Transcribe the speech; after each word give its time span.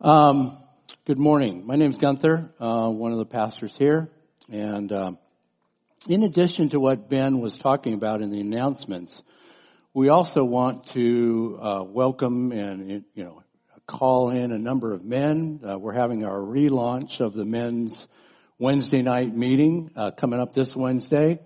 Um, 0.00 0.56
good 1.06 1.18
morning. 1.18 1.66
My 1.66 1.74
name 1.74 1.90
is 1.90 1.98
Gunther, 1.98 2.54
uh, 2.60 2.88
one 2.88 3.10
of 3.10 3.18
the 3.18 3.24
pastors 3.24 3.74
here. 3.76 4.08
And 4.48 4.92
um, 4.92 5.18
in 6.06 6.22
addition 6.22 6.68
to 6.68 6.78
what 6.78 7.10
Ben 7.10 7.40
was 7.40 7.56
talking 7.56 7.94
about 7.94 8.22
in 8.22 8.30
the 8.30 8.38
announcements, 8.38 9.20
we 9.92 10.08
also 10.08 10.44
want 10.44 10.86
to 10.92 11.58
uh, 11.60 11.82
welcome 11.82 12.52
and 12.52 13.04
you 13.12 13.24
know 13.24 13.42
call 13.88 14.30
in 14.30 14.52
a 14.52 14.58
number 14.58 14.92
of 14.92 15.04
men. 15.04 15.62
Uh, 15.68 15.76
we're 15.76 15.94
having 15.94 16.24
our 16.24 16.38
relaunch 16.38 17.18
of 17.18 17.34
the 17.34 17.44
men's 17.44 18.06
Wednesday 18.56 19.02
night 19.02 19.34
meeting 19.34 19.90
uh, 19.96 20.12
coming 20.12 20.38
up 20.38 20.54
this 20.54 20.76
Wednesday 20.76 21.40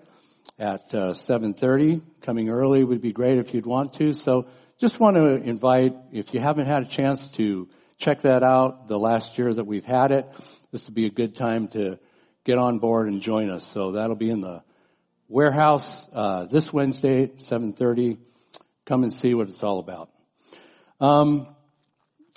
at 0.58 0.90
7:30. 0.90 1.96
Uh, 1.96 2.00
coming 2.20 2.50
early 2.50 2.84
would 2.84 3.00
be 3.00 3.12
great 3.12 3.38
if 3.38 3.54
you'd 3.54 3.64
want 3.64 3.94
to. 3.94 4.12
So 4.12 4.46
just 4.78 5.00
want 5.00 5.16
to 5.16 5.36
invite 5.36 5.94
if 6.12 6.34
you 6.34 6.40
haven't 6.40 6.66
had 6.66 6.82
a 6.82 6.86
chance 6.86 7.26
to 7.36 7.70
check 8.02 8.22
that 8.22 8.42
out 8.42 8.88
the 8.88 8.98
last 8.98 9.38
year 9.38 9.54
that 9.54 9.64
we've 9.64 9.84
had 9.84 10.10
it. 10.10 10.26
This 10.72 10.84
would 10.86 10.94
be 10.94 11.06
a 11.06 11.10
good 11.10 11.36
time 11.36 11.68
to 11.68 12.00
get 12.44 12.58
on 12.58 12.80
board 12.80 13.06
and 13.06 13.22
join 13.22 13.48
us. 13.48 13.64
So 13.72 13.92
that'll 13.92 14.16
be 14.16 14.28
in 14.28 14.40
the 14.40 14.64
warehouse 15.28 15.86
uh, 16.12 16.46
this 16.46 16.72
Wednesday, 16.72 17.28
7:30. 17.28 18.18
Come 18.86 19.04
and 19.04 19.12
see 19.12 19.34
what 19.34 19.46
it's 19.46 19.62
all 19.62 19.78
about. 19.78 20.10
Um, 21.00 21.46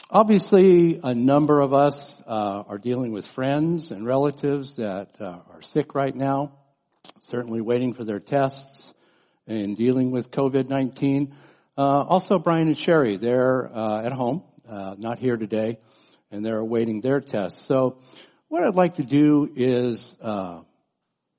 obviously, 0.07 0.99
a 1.01 1.15
number 1.15 1.59
of 1.59 1.73
us 1.73 2.21
uh, 2.27 2.63
are 2.67 2.77
dealing 2.77 3.11
with 3.11 3.27
friends 3.29 3.89
and 3.89 4.05
relatives 4.05 4.75
that 4.75 5.20
uh, 5.20 5.39
are 5.49 5.63
sick 5.73 5.95
right 5.95 6.15
now. 6.15 6.51
Certainly 7.21 7.61
waiting 7.61 7.95
for 7.95 8.03
their 8.03 8.20
tests 8.20 8.93
and 9.47 9.75
dealing 9.75 10.11
with 10.11 10.29
COVID-19. 10.29 11.31
Uh, 11.75 11.81
also, 11.81 12.37
Brian 12.37 12.67
and 12.67 12.77
Sherry, 12.77 13.17
they're 13.17 13.75
uh, 13.75 14.03
at 14.03 14.11
home 14.11 14.43
uh, 14.69 14.95
not 14.97 15.19
here 15.19 15.37
today, 15.37 15.79
and 16.31 16.45
they're 16.45 16.59
awaiting 16.59 17.01
their 17.01 17.21
test. 17.21 17.65
So, 17.67 17.99
what 18.47 18.63
I'd 18.63 18.75
like 18.75 18.95
to 18.95 19.03
do 19.03 19.49
is, 19.55 20.15
uh, 20.21 20.62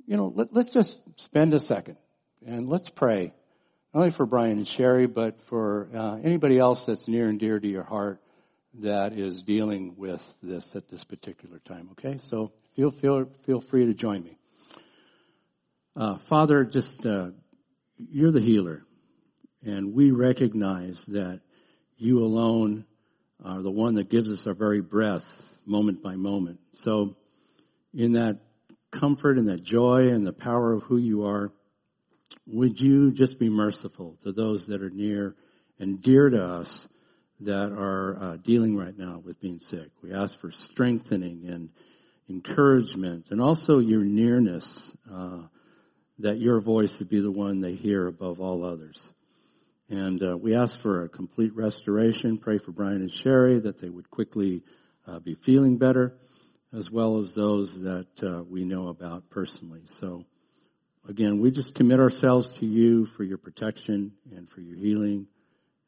you 0.06 0.16
know, 0.16 0.32
let, 0.34 0.52
let's 0.52 0.70
just 0.70 0.98
spend 1.16 1.54
a 1.54 1.60
second 1.60 1.96
and 2.46 2.68
let's 2.68 2.88
pray, 2.88 3.32
not 3.94 4.00
only 4.00 4.10
for 4.10 4.26
Brian 4.26 4.58
and 4.58 4.68
Sherry, 4.68 5.06
but 5.06 5.40
for 5.48 5.88
uh, 5.94 6.16
anybody 6.22 6.58
else 6.58 6.84
that's 6.86 7.08
near 7.08 7.28
and 7.28 7.38
dear 7.38 7.58
to 7.58 7.68
your 7.68 7.84
heart 7.84 8.20
that 8.80 9.16
is 9.16 9.42
dealing 9.42 9.94
with 9.96 10.22
this 10.42 10.74
at 10.74 10.88
this 10.88 11.04
particular 11.04 11.58
time. 11.60 11.88
Okay, 11.92 12.18
so 12.18 12.52
feel 12.74 12.90
feel 12.90 13.30
feel 13.44 13.60
free 13.60 13.86
to 13.86 13.94
join 13.94 14.22
me. 14.22 14.36
Uh, 15.94 16.18
Father, 16.18 16.64
just 16.64 17.06
uh, 17.06 17.30
you're 17.96 18.32
the 18.32 18.40
healer, 18.40 18.84
and 19.64 19.94
we 19.94 20.10
recognize 20.10 21.02
that 21.06 21.40
you 21.96 22.18
alone 22.18 22.84
are 23.44 23.62
the 23.62 23.70
one 23.70 23.94
that 23.96 24.08
gives 24.08 24.30
us 24.30 24.46
our 24.46 24.54
very 24.54 24.80
breath 24.80 25.24
moment 25.66 26.02
by 26.02 26.14
moment. 26.16 26.60
So 26.72 27.16
in 27.92 28.12
that 28.12 28.38
comfort 28.90 29.38
and 29.38 29.46
that 29.48 29.62
joy 29.62 30.08
and 30.08 30.26
the 30.26 30.32
power 30.32 30.72
of 30.72 30.82
who 30.84 30.96
you 30.96 31.26
are, 31.26 31.52
would 32.46 32.80
you 32.80 33.12
just 33.12 33.38
be 33.38 33.48
merciful 33.48 34.16
to 34.22 34.32
those 34.32 34.66
that 34.68 34.82
are 34.82 34.90
near 34.90 35.34
and 35.78 36.00
dear 36.00 36.30
to 36.30 36.42
us 36.42 36.88
that 37.40 37.72
are 37.72 38.18
uh, 38.18 38.36
dealing 38.36 38.76
right 38.76 38.96
now 38.96 39.20
with 39.24 39.40
being 39.40 39.58
sick? 39.58 39.90
We 40.02 40.12
ask 40.12 40.38
for 40.40 40.50
strengthening 40.50 41.48
and 41.48 41.70
encouragement 42.28 43.26
and 43.30 43.40
also 43.40 43.78
your 43.78 44.02
nearness, 44.02 44.94
uh, 45.12 45.42
that 46.20 46.38
your 46.38 46.60
voice 46.60 46.98
would 46.98 47.10
be 47.10 47.20
the 47.20 47.30
one 47.30 47.60
they 47.60 47.74
hear 47.74 48.06
above 48.06 48.40
all 48.40 48.64
others. 48.64 49.12
And 49.88 50.20
uh, 50.20 50.36
we 50.36 50.56
ask 50.56 50.80
for 50.80 51.04
a 51.04 51.08
complete 51.08 51.54
restoration. 51.54 52.38
Pray 52.38 52.58
for 52.58 52.72
Brian 52.72 53.02
and 53.02 53.12
Sherry 53.12 53.60
that 53.60 53.80
they 53.80 53.88
would 53.88 54.10
quickly 54.10 54.64
uh, 55.06 55.20
be 55.20 55.34
feeling 55.34 55.78
better, 55.78 56.16
as 56.76 56.90
well 56.90 57.18
as 57.18 57.34
those 57.34 57.80
that 57.82 58.08
uh, 58.22 58.42
we 58.42 58.64
know 58.64 58.88
about 58.88 59.30
personally. 59.30 59.82
So, 59.84 60.24
again, 61.08 61.40
we 61.40 61.52
just 61.52 61.74
commit 61.76 62.00
ourselves 62.00 62.50
to 62.54 62.66
you 62.66 63.06
for 63.06 63.22
your 63.22 63.38
protection 63.38 64.12
and 64.34 64.50
for 64.50 64.60
your 64.60 64.76
healing, 64.76 65.28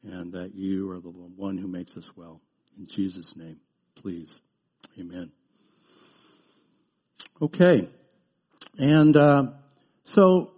and 0.03 0.31
that 0.31 0.55
you 0.55 0.89
are 0.91 1.01
the 1.01 1.09
one 1.09 1.57
who 1.57 1.67
makes 1.67 1.97
us 1.97 2.09
well. 2.15 2.39
In 2.77 2.87
Jesus' 2.87 3.35
name, 3.35 3.57
please. 3.95 4.39
Amen. 4.97 5.33
Okay. 7.41 7.89
And 8.77 9.17
uh, 9.17 9.43
so 10.05 10.53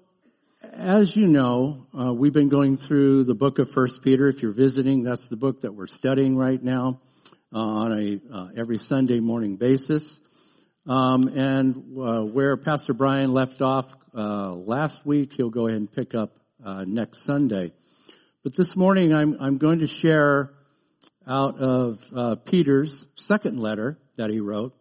as 0.74 1.16
you 1.16 1.28
know, 1.28 1.86
uh, 1.98 2.14
we've 2.14 2.34
been 2.34 2.50
going 2.50 2.78
through 2.78 3.26
the 3.26 3.34
book 3.34 3.60
of 3.60 3.72
First 3.72 4.02
Peter. 4.02 4.28
If 4.28 4.42
you're 4.42 4.54
visiting, 4.54 5.04
that's 5.04 5.28
the 5.28 5.36
book 5.36 5.62
that 5.62 5.74
we're 5.74 5.88
studying 5.88 6.38
right 6.38 6.62
now 6.62 7.02
uh, 7.54 7.60
on 7.60 7.92
a 7.92 8.20
uh, 8.34 8.48
every 8.56 8.78
Sunday 8.78 9.20
morning 9.20 9.58
basis. 9.58 10.22
Um, 10.88 11.28
and 11.28 11.76
uh, 12.00 12.22
where 12.22 12.56
Pastor 12.58 12.94
Brian 12.94 13.34
left 13.34 13.62
off 13.62 13.94
uh, 14.16 14.54
last 14.54 15.06
week, 15.06 15.34
he'll 15.34 15.50
go 15.50 15.68
ahead 15.68 15.80
and 15.80 15.92
pick 15.92 16.16
up 16.16 16.38
uh, 16.66 16.86
next 16.88 17.26
Sunday. 17.26 17.74
But 18.44 18.56
this 18.56 18.76
morning, 18.76 19.14
I'm 19.14 19.38
I'm 19.40 19.58
going 19.58 19.80
to 19.80 19.88
share 19.88 20.54
out 21.28 21.60
of 21.60 22.46
Peter's 22.46 23.06
second 23.16 23.60
letter 23.60 24.00
that 24.16 24.30
he 24.30 24.40
wrote 24.40 24.74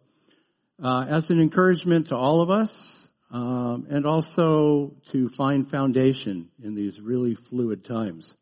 as 0.83 1.29
an 1.29 1.39
encouragement 1.39 2.07
to 2.07 2.17
all 2.17 2.41
of 2.41 2.49
us 2.49 3.00
um, 3.31 3.87
and 3.89 4.05
also 4.05 4.93
to 5.11 5.29
find 5.29 5.69
foundation 5.69 6.49
in 6.61 6.75
these 6.75 6.99
really 6.99 7.33
fluid 7.33 7.85
times. 7.85 8.35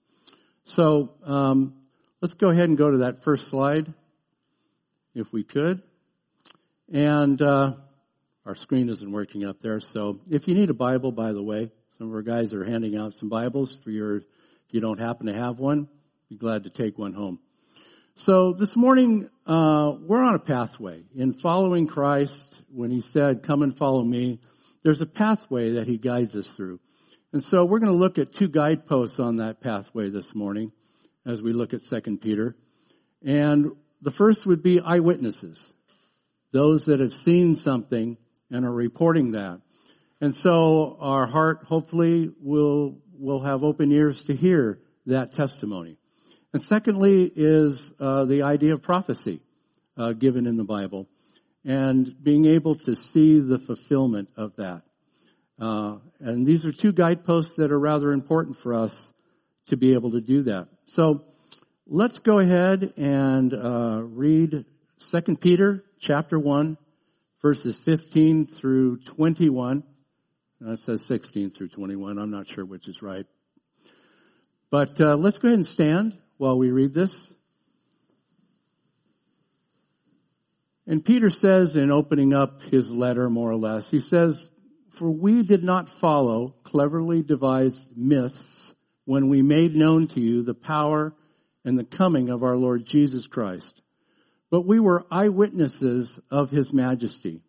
So 0.65 1.11
um, 1.25 1.75
let's 2.21 2.33
go 2.33 2.49
ahead 2.49 2.69
and 2.69 2.77
go 2.77 2.91
to 2.91 2.97
that 2.99 3.23
first 3.23 3.49
slide, 3.49 3.93
if 5.13 5.31
we 5.31 5.43
could. 5.43 5.81
And 6.91 7.39
uh, 7.41 7.73
our 8.45 8.55
screen 8.55 8.89
isn't 8.89 9.11
working 9.11 9.45
up 9.45 9.59
there, 9.59 9.79
so 9.79 10.19
if 10.29 10.47
you 10.47 10.55
need 10.55 10.71
a 10.71 10.73
Bible, 10.73 11.11
by 11.11 11.33
the 11.33 11.43
way, 11.43 11.71
some 11.99 12.07
of 12.07 12.13
our 12.13 12.23
guys 12.23 12.53
are 12.53 12.63
handing 12.63 12.97
out 12.97 13.13
some 13.13 13.29
Bibles 13.29 13.77
for 13.83 13.91
your. 13.91 14.17
If 14.17 14.75
you 14.75 14.81
don't 14.81 14.99
happen 14.99 15.25
to 15.27 15.33
have 15.33 15.59
one, 15.59 15.87
be 16.29 16.37
glad 16.37 16.63
to 16.63 16.69
take 16.69 16.97
one 16.97 17.13
home. 17.13 17.39
So 18.15 18.53
this 18.53 18.75
morning, 18.75 19.29
uh, 19.45 19.93
we're 19.99 20.23
on 20.23 20.35
a 20.35 20.39
pathway 20.39 21.03
in 21.15 21.33
following 21.33 21.87
Christ. 21.87 22.61
When 22.71 22.89
He 22.89 23.01
said, 23.01 23.43
"Come 23.43 23.63
and 23.63 23.77
follow 23.77 24.03
me," 24.03 24.39
there's 24.83 25.01
a 25.01 25.05
pathway 25.05 25.73
that 25.73 25.87
he 25.87 25.97
guides 25.97 26.35
us 26.35 26.47
through. 26.47 26.79
And 27.31 27.43
so 27.43 27.65
we're 27.65 27.79
going 27.79 27.91
to 27.91 27.97
look 27.97 28.17
at 28.17 28.33
two 28.33 28.47
guideposts 28.47 29.19
on 29.19 29.37
that 29.37 29.61
pathway 29.61 30.09
this 30.09 30.33
morning 30.33 30.71
as 31.25 31.41
we 31.41 31.53
look 31.53 31.73
at 31.73 31.81
2 31.83 32.17
Peter. 32.17 32.55
And 33.23 33.71
the 34.01 34.11
first 34.11 34.45
would 34.45 34.63
be 34.63 34.79
eyewitnesses. 34.79 35.73
Those 36.51 36.85
that 36.85 36.99
have 36.99 37.13
seen 37.13 37.55
something 37.55 38.17
and 38.49 38.65
are 38.65 38.71
reporting 38.71 39.33
that. 39.33 39.61
And 40.21 40.33
so 40.35 40.97
our 40.99 41.27
heart 41.27 41.63
hopefully 41.65 42.31
will, 42.41 42.97
will 43.13 43.41
have 43.41 43.63
open 43.63 43.91
ears 43.91 44.23
to 44.23 44.35
hear 44.35 44.79
that 45.05 45.33
testimony. 45.33 45.97
And 46.51 46.61
secondly 46.61 47.31
is 47.35 47.91
uh, 47.99 48.25
the 48.25 48.41
idea 48.41 48.73
of 48.73 48.81
prophecy 48.81 49.41
uh, 49.97 50.13
given 50.13 50.47
in 50.47 50.57
the 50.57 50.63
Bible 50.63 51.07
and 51.65 52.15
being 52.21 52.45
able 52.45 52.75
to 52.75 52.95
see 52.95 53.39
the 53.39 53.59
fulfillment 53.59 54.29
of 54.37 54.55
that. 54.57 54.83
Uh, 55.59 55.97
and 56.19 56.45
these 56.45 56.65
are 56.65 56.71
two 56.71 56.91
guideposts 56.91 57.55
that 57.55 57.71
are 57.71 57.79
rather 57.79 58.11
important 58.11 58.57
for 58.57 58.73
us 58.73 59.13
to 59.67 59.77
be 59.77 59.93
able 59.93 60.11
to 60.11 60.21
do 60.21 60.43
that. 60.43 60.67
So 60.85 61.23
let's 61.85 62.19
go 62.19 62.39
ahead 62.39 62.93
and 62.97 63.53
uh, 63.53 64.01
read 64.03 64.65
2 65.11 65.21
Peter 65.35 65.83
chapter 65.99 66.39
1, 66.39 66.77
verses 67.41 67.79
15 67.79 68.47
through 68.47 68.97
21. 69.01 69.83
Uh, 70.65 70.71
it 70.71 70.79
says 70.79 71.05
16 71.05 71.51
through 71.51 71.69
21. 71.69 72.17
I'm 72.17 72.31
not 72.31 72.47
sure 72.47 72.65
which 72.65 72.87
is 72.87 73.01
right. 73.01 73.25
But 74.69 74.99
uh, 75.01 75.15
let's 75.15 75.39
go 75.39 75.47
ahead 75.47 75.59
and 75.59 75.67
stand 75.67 76.17
while 76.37 76.57
we 76.57 76.71
read 76.71 76.93
this. 76.93 77.33
And 80.89 81.05
Peter 81.05 81.29
says 81.29 81.75
in 81.75 81.91
opening 81.91 82.33
up 82.33 82.63
his 82.63 82.89
letter 82.89 83.29
more 83.29 83.51
or 83.51 83.57
less, 83.57 83.91
he 83.91 83.99
says, 83.99 84.49
for 84.89 85.11
we 85.11 85.43
did 85.43 85.63
not 85.63 85.87
follow 85.87 86.55
cleverly 86.63 87.21
devised 87.21 87.95
myths 87.95 88.73
when 89.05 89.29
we 89.29 89.43
made 89.43 89.75
known 89.75 90.07
to 90.07 90.19
you 90.19 90.41
the 90.41 90.55
power 90.55 91.13
and 91.63 91.77
the 91.77 91.83
coming 91.83 92.29
of 92.29 92.41
our 92.41 92.55
Lord 92.55 92.87
Jesus 92.87 93.27
Christ, 93.27 93.83
but 94.49 94.65
we 94.65 94.79
were 94.79 95.05
eyewitnesses 95.11 96.19
of 96.31 96.49
his 96.49 96.73
majesty. 96.73 97.43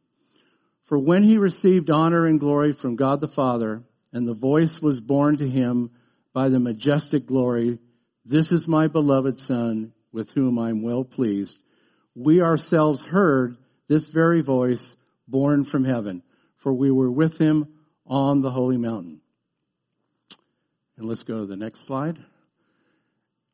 For 0.85 0.99
when 0.99 1.25
he 1.25 1.39
received 1.39 1.89
honor 1.89 2.27
and 2.27 2.39
glory 2.39 2.73
from 2.73 2.97
God 2.97 3.23
the 3.23 3.29
Father, 3.29 3.83
and 4.13 4.29
the 4.29 4.35
voice 4.35 4.83
was 4.83 5.01
borne 5.01 5.39
to 5.39 5.49
him 5.49 5.93
by 6.35 6.51
the 6.51 6.61
majestic 6.61 7.25
glory, 7.25 7.79
this 8.23 8.53
is 8.53 8.69
my 8.69 8.87
beloved 8.87 9.39
son 9.39 9.95
with 10.13 10.31
whom 10.33 10.59
I 10.59 10.69
am 10.69 10.83
well 10.83 11.05
pleased 11.05 11.57
we 12.15 12.43
ourselves 12.43 13.03
heard 13.03 13.57
this 13.89 14.09
very 14.09 14.41
voice 14.41 14.97
borne 15.27 15.65
from 15.65 15.85
heaven, 15.85 16.23
for 16.57 16.73
we 16.73 16.91
were 16.91 17.11
with 17.11 17.39
him 17.39 17.69
on 18.07 18.43
the 18.43 18.51
holy 18.51 18.77
mountain. 18.77 19.21
And 20.97 21.09
let's 21.09 21.23
go 21.23 21.41
to 21.41 21.47
the 21.47 21.57
next 21.57 21.87
slide. 21.87 22.19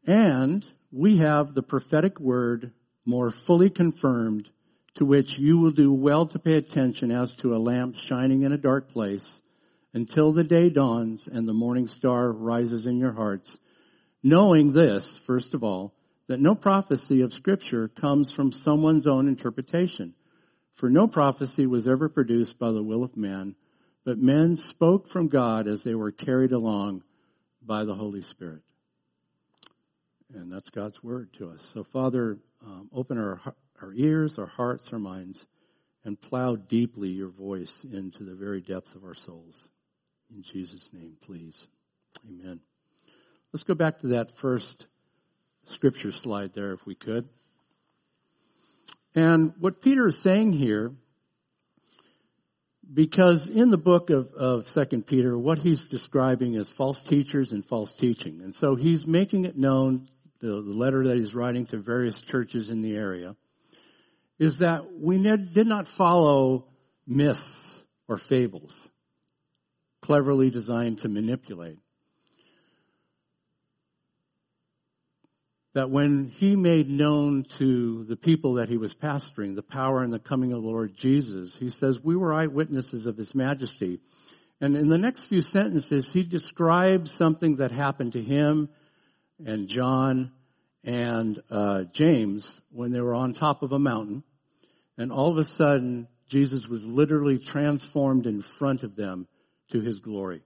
And 0.07 0.67
we 0.91 1.19
have 1.19 1.55
the 1.55 1.63
prophetic 1.63 2.19
word 2.19 2.73
more 3.05 3.31
fully 3.31 3.71
confirmed, 3.71 4.51
to 4.95 5.05
which 5.05 5.39
you 5.39 5.59
will 5.59 5.71
do 5.71 5.93
well 5.93 6.27
to 6.27 6.39
pay 6.39 6.55
attention 6.55 7.11
as 7.11 7.35
to 7.35 7.55
a 7.55 7.59
lamp 7.59 7.97
shining 7.97 8.43
in 8.43 8.53
a 8.53 8.59
dark 8.59 8.89
place 8.89 9.43
until 9.93 10.33
the 10.33 10.45
day 10.45 10.71
dawns 10.71 11.29
and 11.31 11.47
the 11.47 11.53
morning 11.53 11.87
star 11.87 12.31
rises 12.33 12.87
in 12.87 12.99
your 12.99 13.13
hearts, 13.13 13.59
knowing 14.23 14.73
this, 14.73 15.19
first 15.19 15.55
of 15.55 15.63
all, 15.63 15.95
that 16.29 16.41
no 16.41 16.55
prophecy 16.55 17.21
of 17.21 17.33
scripture 17.33 17.89
comes 17.89 18.33
from 18.33 18.53
someone's 18.53 19.07
own 19.07 19.29
interpretation. 19.29 20.15
For 20.75 20.91
no 20.91 21.07
prophecy 21.07 21.67
was 21.67 21.87
ever 21.87 22.09
produced 22.09 22.59
by 22.59 22.71
the 22.71 22.83
will 22.83 23.03
of 23.03 23.17
man, 23.17 23.55
but 24.05 24.19
men 24.19 24.57
spoke 24.57 25.09
from 25.09 25.29
God 25.29 25.69
as 25.69 25.83
they 25.83 25.95
were 25.95 26.13
carried 26.13 26.53
along 26.53 27.03
by 27.63 27.85
the 27.85 27.95
Holy 27.95 28.23
Spirit. 28.23 28.63
And 30.35 30.53
that's 30.53 30.71
God's 30.71 31.03
word 31.03 31.33
to 31.35 31.51
us. 31.51 31.69
So 31.73 31.85
Father, 31.85 32.39
um, 32.65 32.91
open 32.93 33.19
our, 33.19 33.41
our 33.81 33.93
ears, 33.95 34.39
our 34.39 34.47
hearts, 34.47 34.93
our 34.93 34.99
minds, 34.99 35.47
and 36.05 36.21
plow 36.21 36.57
deeply 36.57 37.09
your 37.09 37.31
voice 37.31 37.85
into 37.91 38.25
the 38.25 38.35
very 38.35 38.61
depths 38.61 38.95
of 38.95 39.05
our 39.05 39.15
souls. 39.15 39.71
In 40.35 40.43
Jesus' 40.43 40.91
name, 40.93 41.17
please. 41.25 41.67
Amen. 42.29 42.61
Let's 43.53 43.65
go 43.65 43.75
back 43.75 44.01
to 44.01 44.09
that 44.09 44.37
first 44.39 44.87
scripture 45.67 46.13
slide 46.13 46.53
there, 46.53 46.73
if 46.73 46.87
we 46.87 46.95
could. 46.95 47.29
And 49.15 49.53
what 49.59 49.81
Peter 49.81 50.09
is 50.09 50.19
saying 50.19 50.53
here, 50.53 50.93
because 52.93 53.49
in 53.49 53.71
the 53.71 53.79
book 53.79 54.11
of, 54.11 54.33
of 54.33 54.67
2 54.73 55.03
Peter, 55.03 55.37
what 55.37 55.59
he's 55.59 55.87
describing 55.87 56.55
is 56.55 56.71
false 56.71 57.01
teachers 57.01 57.53
and 57.53 57.65
false 57.65 57.93
teaching. 57.93 58.41
And 58.43 58.55
so 58.55 58.77
he's 58.77 59.07
making 59.07 59.45
it 59.45 59.57
known, 59.57 60.09
the, 60.41 60.49
the 60.49 60.77
letter 60.77 61.09
that 61.09 61.17
he's 61.17 61.35
writing 61.35 61.67
to 61.67 61.79
various 61.79 62.21
churches 62.21 62.71
in 62.71 62.83
the 62.83 62.95
area, 62.95 63.37
is 64.39 64.59
that 64.59 64.93
we 64.93 65.19
did 65.19 65.67
not 65.67 65.89
follow 65.89 66.67
myths 67.07 67.83
or 68.09 68.19
fables 68.19 68.89
cleverly 70.07 70.51
designed 70.51 70.99
to 70.99 71.09
manipulate. 71.09 71.79
That 75.77 75.91
when 75.91 76.33
he 76.39 76.57
made 76.57 76.89
known 76.89 77.45
to 77.59 78.03
the 78.05 78.17
people 78.17 78.55
that 78.55 78.71
he 78.71 78.79
was 78.79 78.95
pastoring 78.95 79.55
the 79.55 79.63
power 79.63 80.03
and 80.03 80.11
the 80.11 80.19
coming 80.19 80.55
of 80.55 80.63
the 80.63 80.71
Lord 80.71 80.97
Jesus, 80.97 81.55
he 81.55 81.69
says, 81.69 82.03
we 82.03 82.17
were 82.17 82.33
eyewitnesses 82.33 83.05
of 83.05 83.19
his 83.19 83.35
majesty. 83.35 84.01
And 84.59 84.75
in 84.75 84.89
the 84.89 84.97
next 84.97 85.25
few 85.25 85.43
sentences, 85.43 86.09
he 86.11 86.23
describes 86.23 87.13
something 87.13 87.57
that 87.57 87.73
happened 87.73 88.15
to 88.15 88.23
him 88.23 88.71
and 89.45 89.69
John 89.69 90.33
and 90.83 91.43
uh, 91.51 91.83
James 91.93 92.49
when 92.73 92.91
they 92.91 93.03
were 93.03 93.15
on 93.15 93.35
top 93.35 93.63
of 93.63 93.73
a 93.73 93.79
mountain. 93.79 94.25
And 94.97 95.13
all 95.13 95.31
of 95.31 95.37
a 95.37 95.45
sudden, 95.45 96.09
Jesus 96.31 96.67
was 96.67 96.87
literally 96.87 97.39
transformed 97.39 98.25
in 98.25 98.41
front 98.41 98.83
of 98.83 98.97
them 98.97 99.29
to 99.73 99.83
his 99.83 100.01
glory. 100.01 100.41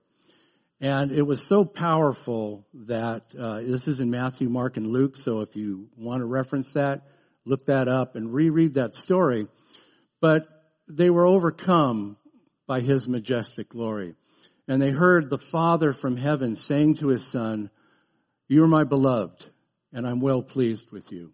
And 0.80 1.12
it 1.12 1.22
was 1.22 1.46
so 1.46 1.64
powerful 1.64 2.66
that 2.72 3.24
uh, 3.38 3.60
this 3.60 3.86
is 3.86 4.00
in 4.00 4.10
Matthew, 4.10 4.48
Mark, 4.48 4.78
and 4.78 4.86
Luke. 4.86 5.14
So 5.14 5.40
if 5.40 5.54
you 5.54 5.88
want 5.96 6.22
to 6.22 6.26
reference 6.26 6.72
that, 6.72 7.02
look 7.44 7.66
that 7.66 7.86
up 7.86 8.16
and 8.16 8.32
reread 8.32 8.74
that 8.74 8.94
story. 8.94 9.46
But 10.22 10.48
they 10.88 11.10
were 11.10 11.26
overcome 11.26 12.16
by 12.66 12.80
his 12.80 13.06
majestic 13.06 13.68
glory. 13.68 14.14
And 14.68 14.80
they 14.80 14.90
heard 14.90 15.28
the 15.28 15.38
Father 15.38 15.92
from 15.92 16.16
heaven 16.16 16.56
saying 16.56 16.96
to 16.96 17.08
his 17.08 17.26
Son, 17.26 17.70
You 18.48 18.64
are 18.64 18.68
my 18.68 18.84
beloved, 18.84 19.44
and 19.92 20.06
I'm 20.06 20.20
well 20.20 20.42
pleased 20.42 20.90
with 20.90 21.12
you. 21.12 21.32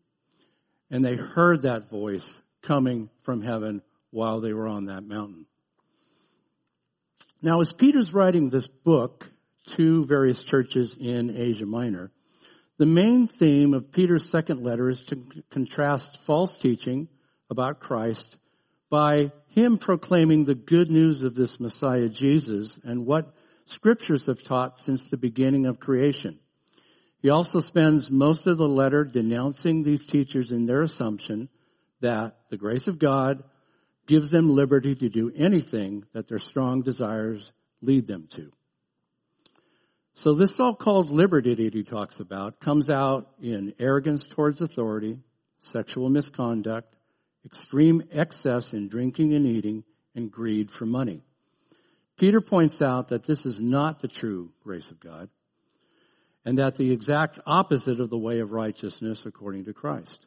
And 0.90 1.04
they 1.04 1.14
heard 1.14 1.62
that 1.62 1.88
voice 1.88 2.42
coming 2.62 3.10
from 3.22 3.42
heaven 3.42 3.82
while 4.10 4.40
they 4.40 4.52
were 4.52 4.66
on 4.66 4.86
that 4.86 5.04
mountain. 5.04 5.46
Now, 7.42 7.60
as 7.60 7.72
Peter's 7.72 8.12
writing 8.12 8.48
this 8.48 8.66
book, 8.66 9.30
to 9.74 10.04
various 10.04 10.42
churches 10.42 10.96
in 10.98 11.36
Asia 11.36 11.66
Minor. 11.66 12.10
The 12.78 12.86
main 12.86 13.26
theme 13.26 13.74
of 13.74 13.92
Peter's 13.92 14.28
second 14.30 14.62
letter 14.62 14.88
is 14.88 15.02
to 15.04 15.22
contrast 15.50 16.18
false 16.24 16.54
teaching 16.58 17.08
about 17.50 17.80
Christ 17.80 18.36
by 18.90 19.32
him 19.48 19.78
proclaiming 19.78 20.44
the 20.44 20.54
good 20.54 20.90
news 20.90 21.22
of 21.22 21.34
this 21.34 21.58
Messiah 21.58 22.08
Jesus 22.08 22.78
and 22.84 23.06
what 23.06 23.34
scriptures 23.64 24.26
have 24.26 24.42
taught 24.44 24.76
since 24.78 25.04
the 25.04 25.16
beginning 25.16 25.66
of 25.66 25.80
creation. 25.80 26.38
He 27.20 27.30
also 27.30 27.60
spends 27.60 28.10
most 28.10 28.46
of 28.46 28.58
the 28.58 28.68
letter 28.68 29.04
denouncing 29.04 29.82
these 29.82 30.06
teachers 30.06 30.52
in 30.52 30.66
their 30.66 30.82
assumption 30.82 31.48
that 32.00 32.36
the 32.50 32.56
grace 32.56 32.86
of 32.86 32.98
God 32.98 33.42
gives 34.06 34.30
them 34.30 34.50
liberty 34.50 34.94
to 34.94 35.08
do 35.08 35.32
anything 35.34 36.04
that 36.12 36.28
their 36.28 36.38
strong 36.38 36.82
desires 36.82 37.50
lead 37.80 38.06
them 38.06 38.28
to. 38.30 38.52
So 40.16 40.32
this 40.32 40.56
so-called 40.56 41.10
liberty 41.10 41.54
that 41.54 41.74
he 41.74 41.82
talks 41.82 42.20
about 42.20 42.58
comes 42.58 42.88
out 42.88 43.28
in 43.40 43.74
arrogance 43.78 44.26
towards 44.26 44.62
authority, 44.62 45.18
sexual 45.58 46.08
misconduct, 46.08 46.94
extreme 47.44 48.02
excess 48.10 48.72
in 48.72 48.88
drinking 48.88 49.34
and 49.34 49.46
eating, 49.46 49.84
and 50.14 50.32
greed 50.32 50.70
for 50.70 50.86
money. 50.86 51.22
Peter 52.16 52.40
points 52.40 52.80
out 52.80 53.10
that 53.10 53.24
this 53.24 53.44
is 53.44 53.60
not 53.60 54.00
the 54.00 54.08
true 54.08 54.50
grace 54.64 54.90
of 54.90 54.98
God, 54.98 55.28
and 56.46 56.58
that 56.58 56.76
the 56.76 56.92
exact 56.92 57.38
opposite 57.46 58.00
of 58.00 58.08
the 58.08 58.16
way 58.16 58.40
of 58.40 58.52
righteousness 58.52 59.26
according 59.26 59.66
to 59.66 59.74
Christ. 59.74 60.24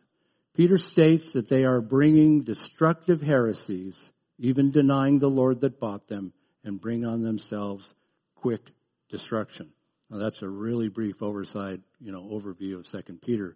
Peter 0.54 0.78
states 0.78 1.32
that 1.34 1.50
they 1.50 1.66
are 1.66 1.82
bringing 1.82 2.44
destructive 2.44 3.22
heresies, 3.22 4.12
even 4.38 4.70
denying 4.70 5.18
the 5.18 5.28
Lord 5.28 5.62
that 5.62 5.80
bought 5.80 6.08
them, 6.08 6.32
and 6.64 6.80
bring 6.80 7.06
on 7.06 7.24
themselves 7.24 7.96
quick 8.36 8.62
destruction. 9.10 9.74
Now 10.10 10.18
that's 10.18 10.42
a 10.42 10.50
really 10.50 10.90
brief 10.90 11.22
oversight, 11.22 11.82
you 12.00 12.12
know, 12.12 12.22
overview 12.22 12.80
of 12.80 12.88
Second 12.88 13.22
Peter. 13.22 13.56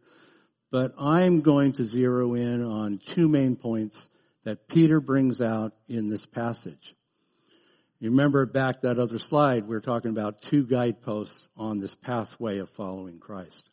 But 0.71 0.93
I'm 0.99 1.41
going 1.41 1.73
to 1.73 1.83
zero 1.83 2.33
in 2.33 2.63
on 2.63 2.99
two 2.99 3.27
main 3.27 3.55
points 3.55 4.09
that 4.43 4.67
Peter 4.67 4.99
brings 4.99 5.41
out 5.41 5.73
in 5.87 6.09
this 6.09 6.25
passage. 6.25 6.95
You 7.99 8.09
remember 8.09 8.45
back 8.45 8.81
that 8.81 8.99
other 8.99 9.17
slide, 9.17 9.65
we 9.65 9.75
are 9.75 9.81
talking 9.81 10.11
about 10.11 10.41
two 10.41 10.65
guideposts 10.65 11.49
on 11.55 11.77
this 11.77 11.95
pathway 11.95 12.57
of 12.57 12.69
following 12.71 13.19
Christ. 13.19 13.69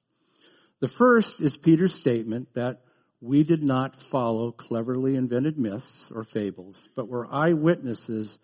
The 0.81 0.89
first 0.89 1.41
is 1.41 1.57
Peter's 1.57 1.95
statement 1.95 2.55
that 2.55 2.83
we 3.21 3.43
did 3.43 3.63
not 3.63 4.01
follow 4.01 4.53
cleverly 4.53 5.17
invented 5.17 5.59
myths 5.59 6.11
or 6.15 6.23
fables, 6.23 6.89
but 6.95 7.09
were 7.09 7.27
eyewitnesses 7.31 8.39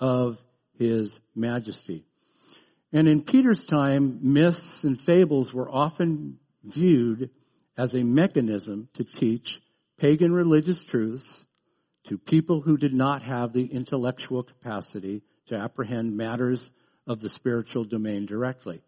of 0.00 0.38
his 0.76 1.20
majesty. 1.36 2.04
And 2.92 3.06
in 3.06 3.22
Peter's 3.22 3.62
time, 3.62 4.20
myths 4.32 4.84
and 4.84 5.00
fables 5.00 5.52
were 5.52 5.70
often 5.70 6.38
viewed 6.64 7.30
as 7.76 7.94
a 7.94 8.02
mechanism 8.02 8.88
to 8.94 9.04
teach 9.04 9.60
pagan 9.98 10.32
religious 10.32 10.82
truths 10.82 11.44
to 12.04 12.16
people 12.16 12.60
who 12.60 12.76
did 12.76 12.94
not 12.94 13.22
have 13.22 13.52
the 13.52 13.66
intellectual 13.66 14.42
capacity 14.42 15.22
to 15.46 15.56
apprehend 15.56 16.16
matters 16.16 16.70
of 17.06 17.20
the 17.20 17.28
spiritual 17.28 17.84
domain 17.84 18.26
directly. 18.26 18.82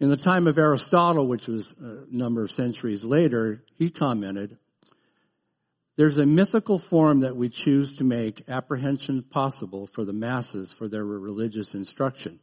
In 0.00 0.08
the 0.08 0.16
time 0.16 0.46
of 0.46 0.58
Aristotle, 0.58 1.26
which 1.26 1.46
was 1.46 1.74
a 1.78 2.04
number 2.10 2.42
of 2.42 2.50
centuries 2.50 3.04
later, 3.04 3.62
he 3.76 3.90
commented, 3.90 4.56
there's 6.00 6.16
a 6.16 6.24
mythical 6.24 6.78
form 6.78 7.20
that 7.20 7.36
we 7.36 7.50
choose 7.50 7.98
to 7.98 8.04
make 8.04 8.48
apprehension 8.48 9.22
possible 9.22 9.86
for 9.86 10.02
the 10.02 10.14
masses 10.14 10.72
for 10.72 10.88
their 10.88 11.04
religious 11.04 11.74
instruction. 11.74 12.40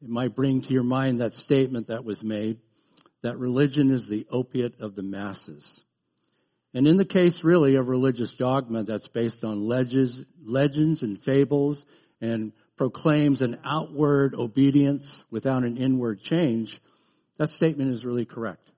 It 0.00 0.08
might 0.08 0.34
bring 0.34 0.62
to 0.62 0.72
your 0.72 0.82
mind 0.82 1.18
that 1.18 1.34
statement 1.34 1.88
that 1.88 2.06
was 2.06 2.24
made 2.24 2.56
that 3.22 3.36
religion 3.36 3.90
is 3.90 4.08
the 4.08 4.26
opiate 4.30 4.80
of 4.80 4.94
the 4.94 5.02
masses. 5.02 5.82
And 6.72 6.86
in 6.86 6.96
the 6.96 7.04
case 7.04 7.44
really 7.44 7.74
of 7.74 7.90
religious 7.90 8.32
dogma 8.32 8.84
that's 8.84 9.08
based 9.08 9.44
on 9.44 9.68
legends, 9.68 10.24
legends 10.42 11.02
and 11.02 11.22
fables 11.22 11.84
and 12.22 12.54
proclaims 12.78 13.42
an 13.42 13.60
outward 13.62 14.34
obedience 14.34 15.22
without 15.30 15.64
an 15.64 15.76
inward 15.76 16.22
change, 16.22 16.80
that 17.36 17.50
statement 17.50 17.92
is 17.92 18.06
really 18.06 18.24
correct. 18.24 18.69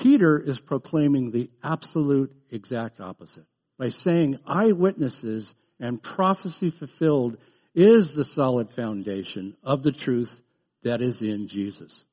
Peter 0.00 0.38
is 0.38 0.58
proclaiming 0.58 1.30
the 1.30 1.50
absolute 1.62 2.34
exact 2.50 3.00
opposite 3.00 3.44
by 3.78 3.90
saying 3.90 4.38
eyewitnesses 4.46 5.54
and 5.78 6.02
prophecy 6.02 6.70
fulfilled 6.70 7.36
is 7.74 8.14
the 8.14 8.24
solid 8.24 8.70
foundation 8.70 9.56
of 9.62 9.82
the 9.82 9.92
truth 9.92 10.40
that 10.82 11.02
is 11.02 11.20
in 11.20 11.48
Jesus. 11.48 12.04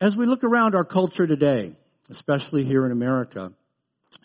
As 0.00 0.16
we 0.16 0.26
look 0.26 0.42
around 0.42 0.74
our 0.74 0.84
culture 0.84 1.26
today, 1.26 1.76
especially 2.08 2.64
here 2.64 2.84
in 2.84 2.90
America, 2.90 3.52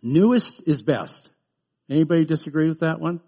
newest 0.02 0.64
is 0.66 0.82
best. 0.82 1.30
Anybody 1.90 2.25
disagree 2.25 2.68
with 2.68 2.80
that 2.80 3.00
one? 3.00 3.22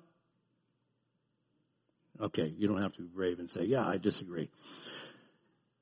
Okay, 2.19 2.51
you 2.57 2.67
don't 2.67 2.81
have 2.81 2.93
to 2.93 3.01
be 3.03 3.07
brave 3.07 3.37
and 3.37 3.47
say, 3.47 3.65
yeah, 3.65 3.87
I 3.87 3.97
disagree. 3.97 4.49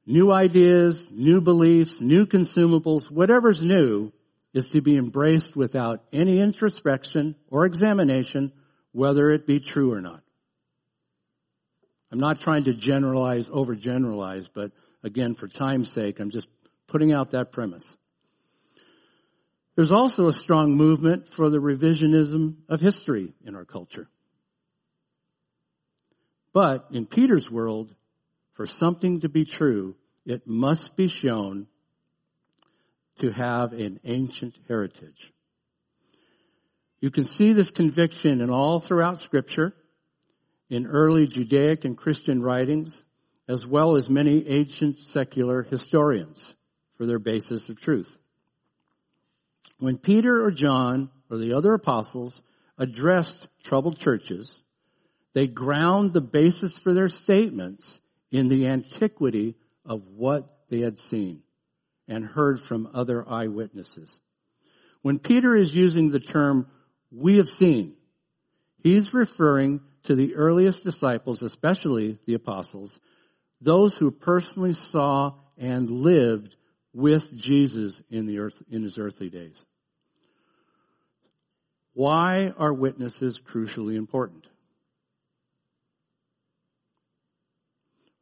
New 0.05 0.31
ideas, 0.31 1.09
new 1.11 1.41
beliefs, 1.41 1.99
new 1.99 2.25
consumables, 2.25 3.09
whatever's 3.09 3.61
new 3.61 4.11
is 4.53 4.69
to 4.69 4.81
be 4.81 4.97
embraced 4.97 5.55
without 5.55 6.03
any 6.13 6.39
introspection 6.39 7.35
or 7.49 7.65
examination, 7.65 8.51
whether 8.91 9.29
it 9.29 9.45
be 9.45 9.59
true 9.59 9.91
or 9.91 10.01
not. 10.01 10.21
I'm 12.11 12.19
not 12.19 12.39
trying 12.39 12.65
to 12.65 12.73
generalize, 12.73 13.49
overgeneralize, 13.49 14.49
but 14.53 14.71
again, 15.03 15.35
for 15.35 15.47
time's 15.47 15.91
sake, 15.91 16.19
I'm 16.19 16.29
just 16.29 16.47
putting 16.87 17.11
out 17.11 17.31
that 17.31 17.51
premise. 17.51 17.85
There's 19.75 19.91
also 19.91 20.27
a 20.27 20.33
strong 20.33 20.75
movement 20.75 21.27
for 21.27 21.49
the 21.49 21.57
revisionism 21.57 22.55
of 22.69 22.79
history 22.79 23.33
in 23.43 23.55
our 23.55 23.65
culture. 23.65 24.07
But 26.53 26.85
in 26.91 27.05
Peter's 27.05 27.51
world, 27.51 27.93
for 28.55 28.65
something 28.65 29.19
to 29.21 29.29
be 29.29 29.45
true, 29.45 29.95
it 30.25 30.47
must 30.47 30.95
be 30.95 31.07
shown 31.07 31.67
to 33.19 33.31
have 33.31 33.73
an 33.73 33.99
ancient 34.03 34.55
heritage. 34.67 35.31
You 36.99 37.11
can 37.11 37.25
see 37.25 37.53
this 37.53 37.69
conviction 37.69 38.41
in 38.41 38.49
all 38.49 38.79
throughout 38.79 39.19
scripture, 39.19 39.75
in 40.69 40.87
early 40.87 41.27
Judaic 41.27 41.85
and 41.85 41.97
Christian 41.97 42.41
writings, 42.41 43.03
as 43.47 43.67
well 43.67 43.95
as 43.95 44.09
many 44.09 44.47
ancient 44.47 44.97
secular 44.97 45.61
historians 45.61 46.55
for 46.97 47.05
their 47.05 47.19
basis 47.19 47.69
of 47.69 47.79
truth. 47.79 48.17
When 49.79 49.97
Peter 49.97 50.43
or 50.43 50.51
John 50.51 51.09
or 51.29 51.37
the 51.37 51.53
other 51.53 51.73
apostles 51.73 52.41
addressed 52.77 53.47
troubled 53.63 53.99
churches, 53.99 54.61
they 55.33 55.47
ground 55.47 56.13
the 56.13 56.21
basis 56.21 56.77
for 56.77 56.93
their 56.93 57.09
statements 57.09 57.99
in 58.35 58.49
the 58.49 58.67
antiquity 58.67 59.55
of 59.85 60.01
what 60.07 60.51
they 60.69 60.81
had 60.81 60.99
seen 60.99 61.41
and 62.05 62.25
heard 62.25 62.59
from 62.59 62.89
other 62.93 63.27
eyewitnesses. 63.27 64.19
When 65.01 65.19
Peter 65.19 65.55
is 65.55 65.73
using 65.73 66.11
the 66.11 66.19
term, 66.19 66.67
we 67.11 67.37
have 67.37 67.47
seen, 67.47 67.93
he's 68.83 69.13
referring 69.13 69.79
to 70.03 70.15
the 70.15 70.35
earliest 70.35 70.83
disciples, 70.83 71.41
especially 71.41 72.17
the 72.25 72.33
apostles, 72.33 72.99
those 73.61 73.95
who 73.95 74.11
personally 74.11 74.73
saw 74.73 75.35
and 75.57 75.89
lived 75.89 76.57
with 76.93 77.33
Jesus 77.33 78.01
in 78.09 78.25
the 78.25 78.39
earth, 78.39 78.61
in 78.69 78.83
his 78.83 78.97
earthly 78.97 79.29
days. 79.29 79.63
Why 81.93 82.53
are 82.57 82.73
witnesses 82.73 83.39
crucially 83.39 83.95
important? 83.95 84.45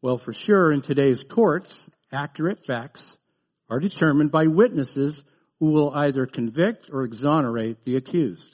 Well, 0.03 0.17
for 0.17 0.33
sure, 0.33 0.69
in 0.73 0.81
today's 0.81 1.23
courts, 1.23 1.81
accurate 2.11 2.65
facts 2.65 3.17
are 3.69 3.79
determined 3.79 4.33
by 4.33 4.47
witnesses 4.47 5.23
who 5.61 5.67
will 5.67 5.93
either 5.95 6.25
convict 6.25 6.89
or 6.91 7.03
exonerate 7.03 7.85
the 7.85 7.95
accused. 7.95 8.53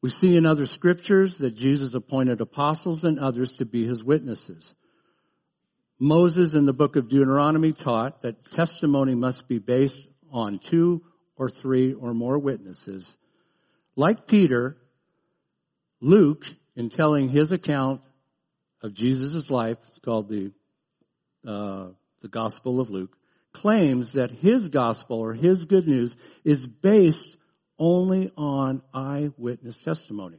We 0.00 0.10
see 0.10 0.36
in 0.36 0.46
other 0.46 0.66
scriptures 0.66 1.38
that 1.38 1.56
Jesus 1.56 1.92
appointed 1.92 2.40
apostles 2.40 3.02
and 3.02 3.18
others 3.18 3.56
to 3.56 3.64
be 3.64 3.84
his 3.84 4.04
witnesses. 4.04 4.72
Moses 5.98 6.54
in 6.54 6.66
the 6.66 6.72
book 6.72 6.94
of 6.94 7.08
Deuteronomy 7.08 7.72
taught 7.72 8.22
that 8.22 8.52
testimony 8.52 9.16
must 9.16 9.48
be 9.48 9.58
based 9.58 10.06
on 10.30 10.60
two 10.60 11.02
or 11.36 11.48
three 11.48 11.94
or 11.94 12.14
more 12.14 12.38
witnesses. 12.38 13.16
Like 13.96 14.28
Peter, 14.28 14.76
Luke, 16.00 16.44
in 16.76 16.90
telling 16.90 17.28
his 17.28 17.50
account 17.50 18.02
of 18.84 18.92
Jesus' 18.92 19.50
life, 19.50 19.78
it's 19.80 19.98
called 20.04 20.28
the, 20.28 20.52
uh, 21.48 21.88
the 22.20 22.28
Gospel 22.28 22.80
of 22.80 22.90
Luke, 22.90 23.16
claims 23.50 24.12
that 24.12 24.30
his 24.30 24.68
gospel 24.68 25.20
or 25.20 25.32
his 25.32 25.64
good 25.64 25.88
news 25.88 26.14
is 26.44 26.66
based 26.66 27.36
only 27.78 28.30
on 28.36 28.82
eyewitness 28.92 29.78
testimony. 29.78 30.36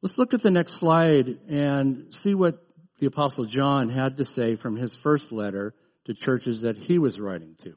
Let's 0.00 0.16
look 0.16 0.32
at 0.32 0.42
the 0.42 0.50
next 0.50 0.74
slide 0.74 1.40
and 1.48 2.14
see 2.14 2.34
what 2.34 2.64
the 3.00 3.06
apostle 3.06 3.44
John 3.44 3.88
had 3.88 4.18
to 4.18 4.24
say 4.24 4.54
from 4.54 4.76
his 4.76 4.94
first 4.94 5.32
letter 5.32 5.74
to 6.04 6.14
churches 6.14 6.60
that 6.60 6.78
he 6.78 6.98
was 6.98 7.18
writing 7.18 7.56
to. 7.64 7.74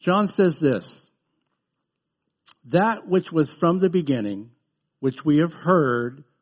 John 0.00 0.26
says 0.26 0.58
this, 0.58 1.10
that 2.66 3.06
which 3.06 3.30
was 3.30 3.52
from 3.52 3.78
the 3.78 3.90
beginning, 3.90 4.52
which 5.00 5.22
we 5.22 5.38
have 5.38 5.52
heard 5.52 6.24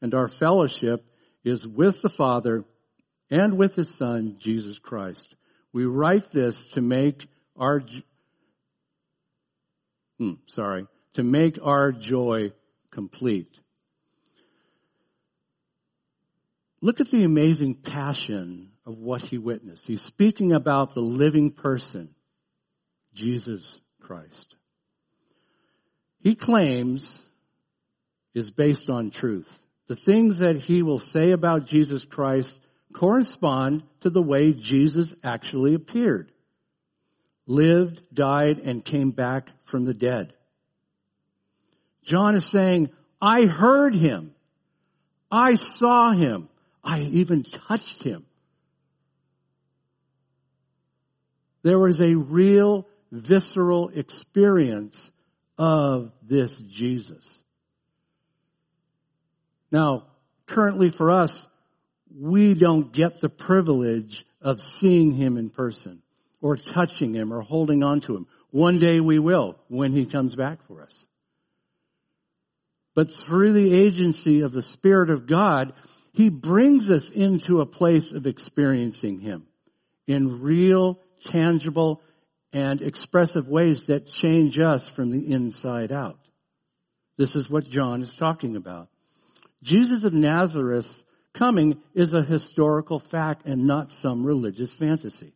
and 0.00 0.14
our 0.14 0.28
fellowship 0.28 1.04
is 1.44 1.66
with 1.66 2.02
the 2.02 2.08
Father 2.08 2.64
and 3.30 3.56
with 3.56 3.74
His 3.74 3.94
Son, 3.94 4.36
Jesus 4.38 4.78
Christ. 4.78 5.34
We 5.72 5.84
write 5.84 6.30
this 6.32 6.64
to 6.72 6.80
make 6.80 7.26
our, 7.56 7.82
hmm, 10.18 10.34
sorry, 10.46 10.86
to 11.14 11.22
make 11.22 11.58
our 11.62 11.92
joy 11.92 12.52
complete. 12.90 13.58
Look 16.80 17.00
at 17.00 17.10
the 17.10 17.24
amazing 17.24 17.74
passion 17.74 18.70
of 18.86 18.98
what 18.98 19.20
he 19.20 19.36
witnessed. 19.36 19.86
He's 19.86 20.00
speaking 20.00 20.52
about 20.52 20.94
the 20.94 21.00
living 21.00 21.50
person, 21.50 22.14
Jesus 23.14 23.80
Christ. 24.00 24.54
He 26.20 26.34
claims 26.34 27.20
is 28.34 28.50
based 28.50 28.88
on 28.88 29.10
truth 29.10 29.62
the 29.88 29.96
things 29.96 30.38
that 30.38 30.56
he 30.56 30.82
will 30.82 30.98
say 30.98 31.32
about 31.32 31.66
Jesus 31.66 32.04
Christ 32.04 32.56
correspond 32.92 33.82
to 34.00 34.10
the 34.10 34.22
way 34.22 34.52
Jesus 34.52 35.14
actually 35.24 35.74
appeared, 35.74 36.30
lived, 37.46 38.02
died, 38.12 38.58
and 38.58 38.84
came 38.84 39.10
back 39.10 39.50
from 39.64 39.84
the 39.84 39.94
dead. 39.94 40.34
John 42.04 42.34
is 42.34 42.46
saying, 42.46 42.90
I 43.20 43.46
heard 43.46 43.94
him. 43.94 44.34
I 45.30 45.56
saw 45.56 46.12
him. 46.12 46.48
I 46.84 47.00
even 47.00 47.42
touched 47.42 48.02
him. 48.02 48.24
There 51.62 51.78
was 51.78 52.00
a 52.00 52.14
real 52.14 52.86
visceral 53.10 53.88
experience 53.88 55.10
of 55.56 56.12
this 56.22 56.56
Jesus. 56.58 57.42
Now, 59.70 60.06
currently 60.46 60.90
for 60.90 61.10
us, 61.10 61.46
we 62.14 62.54
don't 62.54 62.92
get 62.92 63.20
the 63.20 63.28
privilege 63.28 64.24
of 64.40 64.60
seeing 64.60 65.12
him 65.12 65.36
in 65.36 65.50
person 65.50 66.02
or 66.40 66.56
touching 66.56 67.14
him 67.14 67.32
or 67.32 67.42
holding 67.42 67.82
on 67.82 68.00
to 68.02 68.16
him. 68.16 68.26
One 68.50 68.78
day 68.78 69.00
we 69.00 69.18
will 69.18 69.56
when 69.68 69.92
he 69.92 70.06
comes 70.06 70.34
back 70.34 70.66
for 70.66 70.82
us. 70.82 71.06
But 72.94 73.12
through 73.12 73.52
the 73.52 73.74
agency 73.74 74.40
of 74.40 74.52
the 74.52 74.62
Spirit 74.62 75.10
of 75.10 75.26
God, 75.26 75.72
he 76.12 76.30
brings 76.30 76.90
us 76.90 77.10
into 77.10 77.60
a 77.60 77.66
place 77.66 78.12
of 78.12 78.26
experiencing 78.26 79.20
him 79.20 79.46
in 80.06 80.40
real, 80.40 80.98
tangible, 81.24 82.02
and 82.52 82.80
expressive 82.80 83.46
ways 83.46 83.84
that 83.84 84.10
change 84.10 84.58
us 84.58 84.88
from 84.88 85.10
the 85.10 85.32
inside 85.32 85.92
out. 85.92 86.18
This 87.18 87.36
is 87.36 87.50
what 87.50 87.68
John 87.68 88.02
is 88.02 88.14
talking 88.14 88.56
about. 88.56 88.88
Jesus 89.62 90.04
of 90.04 90.12
Nazareth's 90.12 91.04
coming 91.32 91.80
is 91.94 92.12
a 92.12 92.22
historical 92.22 93.00
fact 93.00 93.46
and 93.46 93.66
not 93.66 93.90
some 93.90 94.24
religious 94.24 94.72
fantasy. 94.72 95.34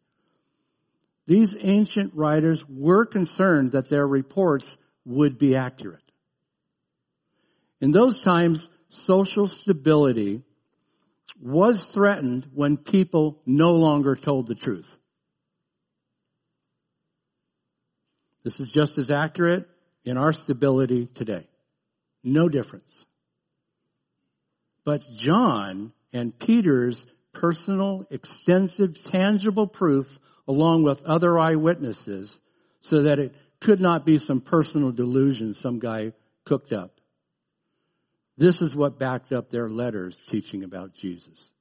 These 1.26 1.56
ancient 1.60 2.14
writers 2.14 2.64
were 2.68 3.06
concerned 3.06 3.72
that 3.72 3.88
their 3.88 4.06
reports 4.06 4.76
would 5.04 5.38
be 5.38 5.56
accurate. 5.56 6.02
In 7.80 7.90
those 7.90 8.22
times, 8.22 8.68
social 8.88 9.48
stability 9.48 10.42
was 11.40 11.80
threatened 11.86 12.48
when 12.54 12.76
people 12.76 13.40
no 13.44 13.72
longer 13.72 14.14
told 14.14 14.46
the 14.46 14.54
truth. 14.54 14.96
This 18.44 18.58
is 18.60 18.70
just 18.70 18.98
as 18.98 19.10
accurate 19.10 19.68
in 20.04 20.16
our 20.16 20.32
stability 20.32 21.06
today. 21.06 21.48
No 22.24 22.48
difference. 22.48 23.06
But 24.84 25.04
John 25.16 25.92
and 26.12 26.38
Peter's 26.38 27.06
personal, 27.32 28.06
extensive, 28.10 29.02
tangible 29.04 29.66
proof 29.66 30.18
along 30.46 30.82
with 30.82 31.04
other 31.04 31.38
eyewitnesses 31.38 32.40
so 32.80 33.02
that 33.02 33.18
it 33.18 33.34
could 33.60 33.80
not 33.80 34.04
be 34.04 34.18
some 34.18 34.40
personal 34.40 34.90
delusion 34.90 35.54
some 35.54 35.78
guy 35.78 36.12
cooked 36.44 36.72
up. 36.72 37.00
This 38.36 38.60
is 38.60 38.74
what 38.74 38.98
backed 38.98 39.32
up 39.32 39.50
their 39.50 39.68
letters 39.68 40.18
teaching 40.28 40.64
about 40.64 40.94
Jesus. 40.94 41.52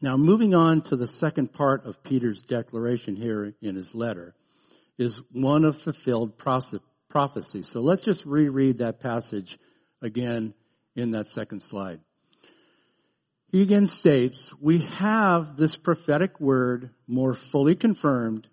Now, 0.00 0.16
moving 0.16 0.54
on 0.54 0.82
to 0.82 0.96
the 0.96 1.06
second 1.06 1.52
part 1.52 1.84
of 1.86 2.02
Peter's 2.02 2.42
declaration 2.42 3.16
here 3.16 3.54
in 3.62 3.74
his 3.74 3.94
letter 3.94 4.34
is 4.98 5.20
one 5.32 5.64
of 5.64 5.80
fulfilled 5.80 6.38
prophecy. 6.38 7.62
So 7.62 7.80
let's 7.80 8.02
just 8.02 8.24
reread 8.24 8.78
that 8.78 9.00
passage 9.00 9.58
again 10.02 10.54
in 10.94 11.12
that 11.12 11.26
second 11.26 11.60
slide. 11.60 12.00
He 13.48 13.62
again 13.62 13.86
states, 13.86 14.52
we 14.60 14.78
have 14.78 15.56
this 15.56 15.76
prophetic 15.76 16.40
word 16.40 16.90
more 17.06 17.34
fully 17.34 17.74
confirmed 17.74 18.48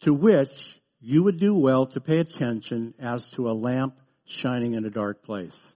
to 0.00 0.14
which 0.14 0.80
you 1.00 1.22
would 1.22 1.38
do 1.38 1.54
well 1.54 1.86
to 1.86 2.00
pay 2.00 2.18
attention 2.18 2.94
as 2.98 3.26
to 3.32 3.50
a 3.50 3.52
lamp 3.52 3.98
shining 4.24 4.74
in 4.74 4.84
a 4.84 4.90
dark 4.90 5.22
place 5.24 5.74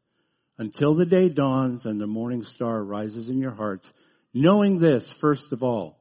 until 0.58 0.94
the 0.94 1.06
day 1.06 1.28
dawns 1.28 1.84
and 1.84 2.00
the 2.00 2.06
morning 2.06 2.42
star 2.42 2.82
rises 2.82 3.28
in 3.28 3.38
your 3.38 3.50
hearts, 3.54 3.92
knowing 4.32 4.78
this, 4.78 5.10
first 5.10 5.52
of 5.52 5.62
all, 5.62 5.98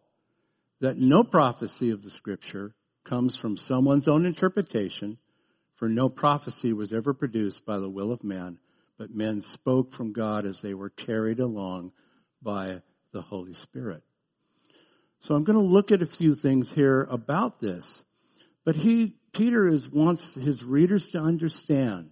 that 0.80 0.98
no 0.98 1.24
prophecy 1.24 1.90
of 1.90 2.04
the 2.04 2.10
scripture 2.10 2.76
comes 3.04 3.36
from 3.36 3.58
someone's 3.58 4.08
own 4.08 4.26
interpretation, 4.26 5.18
for 5.76 5.90
no 5.90 6.08
prophecy 6.08 6.72
was 6.72 6.94
ever 6.94 7.14
produced 7.14 7.66
by 7.66 7.80
the 7.80 7.90
will 7.90 8.12
of 8.12 8.24
man, 8.24 8.60
but 9.04 9.14
men 9.14 9.42
spoke 9.42 9.92
from 9.92 10.14
God 10.14 10.46
as 10.46 10.62
they 10.62 10.74
were 10.74 10.90
carried 10.90 11.42
along 11.42 11.92
by 12.42 12.80
the 13.12 13.22
Holy 13.22 13.54
Spirit. 13.54 14.02
So 15.20 15.36
I'm 15.36 15.44
going 15.44 15.60
to 15.60 15.74
look 15.74 15.92
at 15.92 16.02
a 16.02 16.06
few 16.06 16.36
things 16.36 16.72
here 16.72 17.06
about 17.12 17.60
this. 17.60 17.86
But 18.64 18.78
he, 18.78 19.16
Peter 19.34 19.68
is, 19.68 19.90
wants 19.90 20.36
his 20.36 20.64
readers 20.64 21.06
to 21.08 21.18
understand 21.18 22.12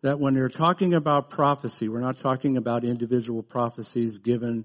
that 0.00 0.18
when 0.18 0.32
they're 0.32 0.48
talking 0.48 0.94
about 0.94 1.28
prophecy, 1.28 1.86
we're 1.86 2.00
not 2.00 2.16
talking 2.16 2.56
about 2.56 2.82
individual 2.82 3.42
prophecies 3.42 4.16
given 4.16 4.64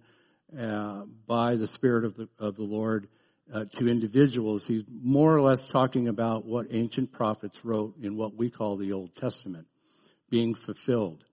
uh, 0.57 1.03
by 1.27 1.55
the 1.55 1.67
Spirit 1.67 2.05
of 2.05 2.15
the, 2.15 2.29
of 2.39 2.55
the 2.55 2.63
Lord 2.63 3.09
uh, 3.53 3.65
to 3.73 3.89
individuals. 3.89 4.65
He's 4.65 4.85
more 4.89 5.35
or 5.35 5.41
less 5.41 5.67
talking 5.67 6.07
about 6.07 6.45
what 6.45 6.67
ancient 6.69 7.11
prophets 7.11 7.65
wrote 7.65 7.97
in 8.01 8.15
what 8.15 8.37
we 8.37 8.49
call 8.49 8.77
the 8.77 8.93
Old 8.93 9.13
Testament 9.15 9.67
being 10.29 10.55
fulfilled. 10.55 11.25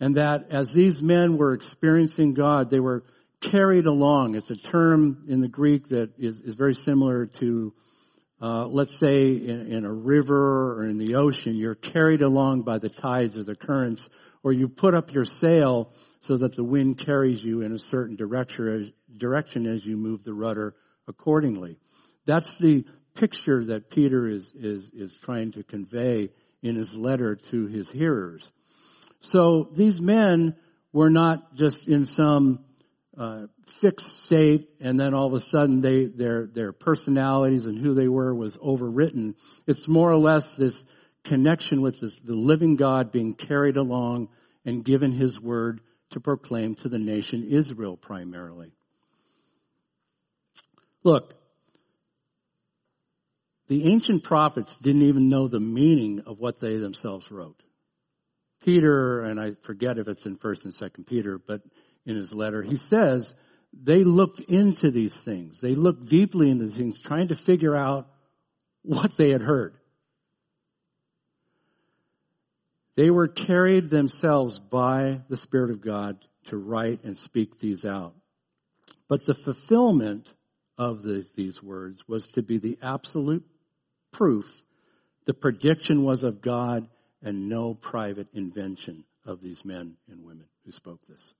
And 0.00 0.16
that 0.16 0.50
as 0.50 0.72
these 0.72 1.00
men 1.00 1.36
were 1.36 1.52
experiencing 1.52 2.34
God, 2.34 2.70
they 2.70 2.80
were 2.80 3.04
carried 3.40 3.86
along. 3.86 4.34
It's 4.34 4.50
a 4.50 4.56
term 4.56 5.24
in 5.28 5.40
the 5.40 5.48
Greek 5.48 5.88
that 5.88 6.18
is, 6.18 6.40
is 6.40 6.54
very 6.54 6.74
similar 6.74 7.26
to, 7.26 7.72
uh, 8.40 8.66
let's 8.66 8.98
say, 8.98 9.32
in, 9.32 9.72
in, 9.72 9.84
a 9.84 9.92
river 9.92 10.78
or 10.78 10.84
in 10.84 10.98
the 10.98 11.16
ocean, 11.16 11.54
you're 11.56 11.74
carried 11.74 12.22
along 12.22 12.62
by 12.62 12.78
the 12.78 12.88
tides 12.88 13.36
or 13.36 13.44
the 13.44 13.54
currents, 13.54 14.08
or 14.42 14.52
you 14.52 14.68
put 14.68 14.94
up 14.94 15.12
your 15.12 15.24
sail 15.24 15.92
so 16.20 16.36
that 16.36 16.56
the 16.56 16.64
wind 16.64 16.98
carries 16.98 17.44
you 17.44 17.60
in 17.60 17.72
a 17.72 17.78
certain 17.78 18.16
direction 18.16 18.68
as, 18.68 19.18
direction 19.18 19.66
as 19.66 19.84
you 19.84 19.96
move 19.96 20.24
the 20.24 20.34
rudder 20.34 20.74
accordingly. 21.06 21.78
That's 22.26 22.52
the 22.56 22.84
picture 23.14 23.64
that 23.66 23.90
Peter 23.90 24.26
is, 24.26 24.52
is, 24.54 24.90
is 24.94 25.14
trying 25.22 25.52
to 25.52 25.62
convey 25.62 26.30
in 26.62 26.76
his 26.76 26.94
letter 26.94 27.36
to 27.36 27.66
his 27.66 27.90
hearers. 27.90 28.50
So 29.30 29.68
these 29.72 30.00
men 30.00 30.56
were 30.92 31.10
not 31.10 31.54
just 31.54 31.88
in 31.88 32.06
some 32.06 32.60
uh, 33.16 33.46
fixed 33.80 34.24
state, 34.24 34.68
and 34.80 34.98
then 34.98 35.14
all 35.14 35.26
of 35.26 35.34
a 35.34 35.40
sudden 35.40 35.80
they 35.80 36.06
their 36.06 36.46
their 36.46 36.72
personalities 36.72 37.66
and 37.66 37.78
who 37.78 37.94
they 37.94 38.08
were 38.08 38.34
was 38.34 38.56
overwritten. 38.58 39.34
It's 39.66 39.88
more 39.88 40.10
or 40.10 40.16
less 40.16 40.54
this 40.56 40.84
connection 41.24 41.80
with 41.80 42.00
this, 42.00 42.18
the 42.24 42.34
living 42.34 42.76
God 42.76 43.12
being 43.12 43.34
carried 43.34 43.76
along 43.76 44.28
and 44.64 44.84
given 44.84 45.12
His 45.12 45.40
word 45.40 45.80
to 46.10 46.20
proclaim 46.20 46.74
to 46.76 46.88
the 46.88 46.98
nation 46.98 47.48
Israel 47.48 47.96
primarily. 47.96 48.72
Look, 51.02 51.34
the 53.68 53.90
ancient 53.90 54.24
prophets 54.24 54.74
didn't 54.82 55.02
even 55.02 55.28
know 55.28 55.48
the 55.48 55.60
meaning 55.60 56.22
of 56.26 56.38
what 56.38 56.60
they 56.60 56.76
themselves 56.76 57.30
wrote. 57.30 57.63
Peter, 58.64 59.20
and 59.20 59.38
I 59.38 59.52
forget 59.62 59.98
if 59.98 60.08
it's 60.08 60.26
in 60.26 60.36
1st 60.36 60.64
and 60.64 60.74
2nd 60.74 61.06
Peter, 61.06 61.38
but 61.38 61.62
in 62.06 62.16
his 62.16 62.32
letter, 62.32 62.62
he 62.62 62.76
says 62.76 63.34
they 63.72 64.04
looked 64.04 64.40
into 64.40 64.90
these 64.90 65.14
things. 65.14 65.60
They 65.60 65.74
looked 65.74 66.08
deeply 66.08 66.50
into 66.50 66.64
these 66.64 66.76
things, 66.76 66.98
trying 66.98 67.28
to 67.28 67.36
figure 67.36 67.76
out 67.76 68.08
what 68.82 69.16
they 69.16 69.30
had 69.30 69.42
heard. 69.42 69.76
They 72.96 73.10
were 73.10 73.28
carried 73.28 73.90
themselves 73.90 74.58
by 74.58 75.20
the 75.28 75.36
Spirit 75.36 75.70
of 75.70 75.80
God 75.80 76.18
to 76.44 76.56
write 76.56 77.04
and 77.04 77.16
speak 77.16 77.58
these 77.58 77.84
out. 77.84 78.14
But 79.08 79.26
the 79.26 79.34
fulfillment 79.34 80.32
of 80.78 81.02
these, 81.02 81.30
these 81.32 81.62
words 81.62 82.06
was 82.08 82.26
to 82.28 82.42
be 82.42 82.58
the 82.58 82.78
absolute 82.82 83.44
proof 84.12 84.62
the 85.26 85.34
prediction 85.34 86.04
was 86.04 86.22
of 86.22 86.42
God 86.42 86.88
and 87.24 87.48
no 87.48 87.74
private 87.74 88.28
invention 88.34 89.04
of 89.24 89.40
these 89.40 89.64
men 89.64 89.96
and 90.08 90.24
women 90.24 90.44
who 90.64 90.70
spoke 90.70 91.00
this. 91.08 91.32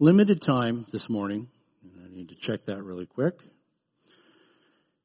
Limited 0.00 0.42
time 0.42 0.86
this 0.90 1.08
morning, 1.08 1.48
and 1.82 2.04
I 2.04 2.08
need 2.14 2.30
to 2.30 2.34
check 2.34 2.64
that 2.64 2.82
really 2.82 3.06
quick, 3.06 3.34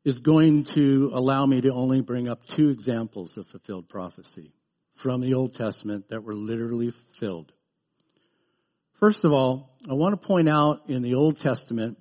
is 0.05 0.19
going 0.19 0.63
to 0.63 1.11
allow 1.13 1.45
me 1.45 1.61
to 1.61 1.73
only 1.73 2.01
bring 2.01 2.29
up 2.29 2.47
two 2.47 2.69
examples 2.69 3.37
of 3.37 3.45
fulfilled 3.45 3.89
prophecy 3.89 4.53
from 4.95 5.21
the 5.21 5.33
Old 5.33 5.53
Testament 5.53 6.07
that 6.09 6.23
were 6.23 6.33
literally 6.33 6.91
fulfilled. 6.91 7.51
First 8.93 9.25
of 9.25 9.33
all, 9.33 9.77
I 9.89 9.93
want 9.93 10.19
to 10.19 10.27
point 10.27 10.49
out 10.49 10.89
in 10.89 11.01
the 11.01 11.15
Old 11.15 11.39
Testament 11.39 11.97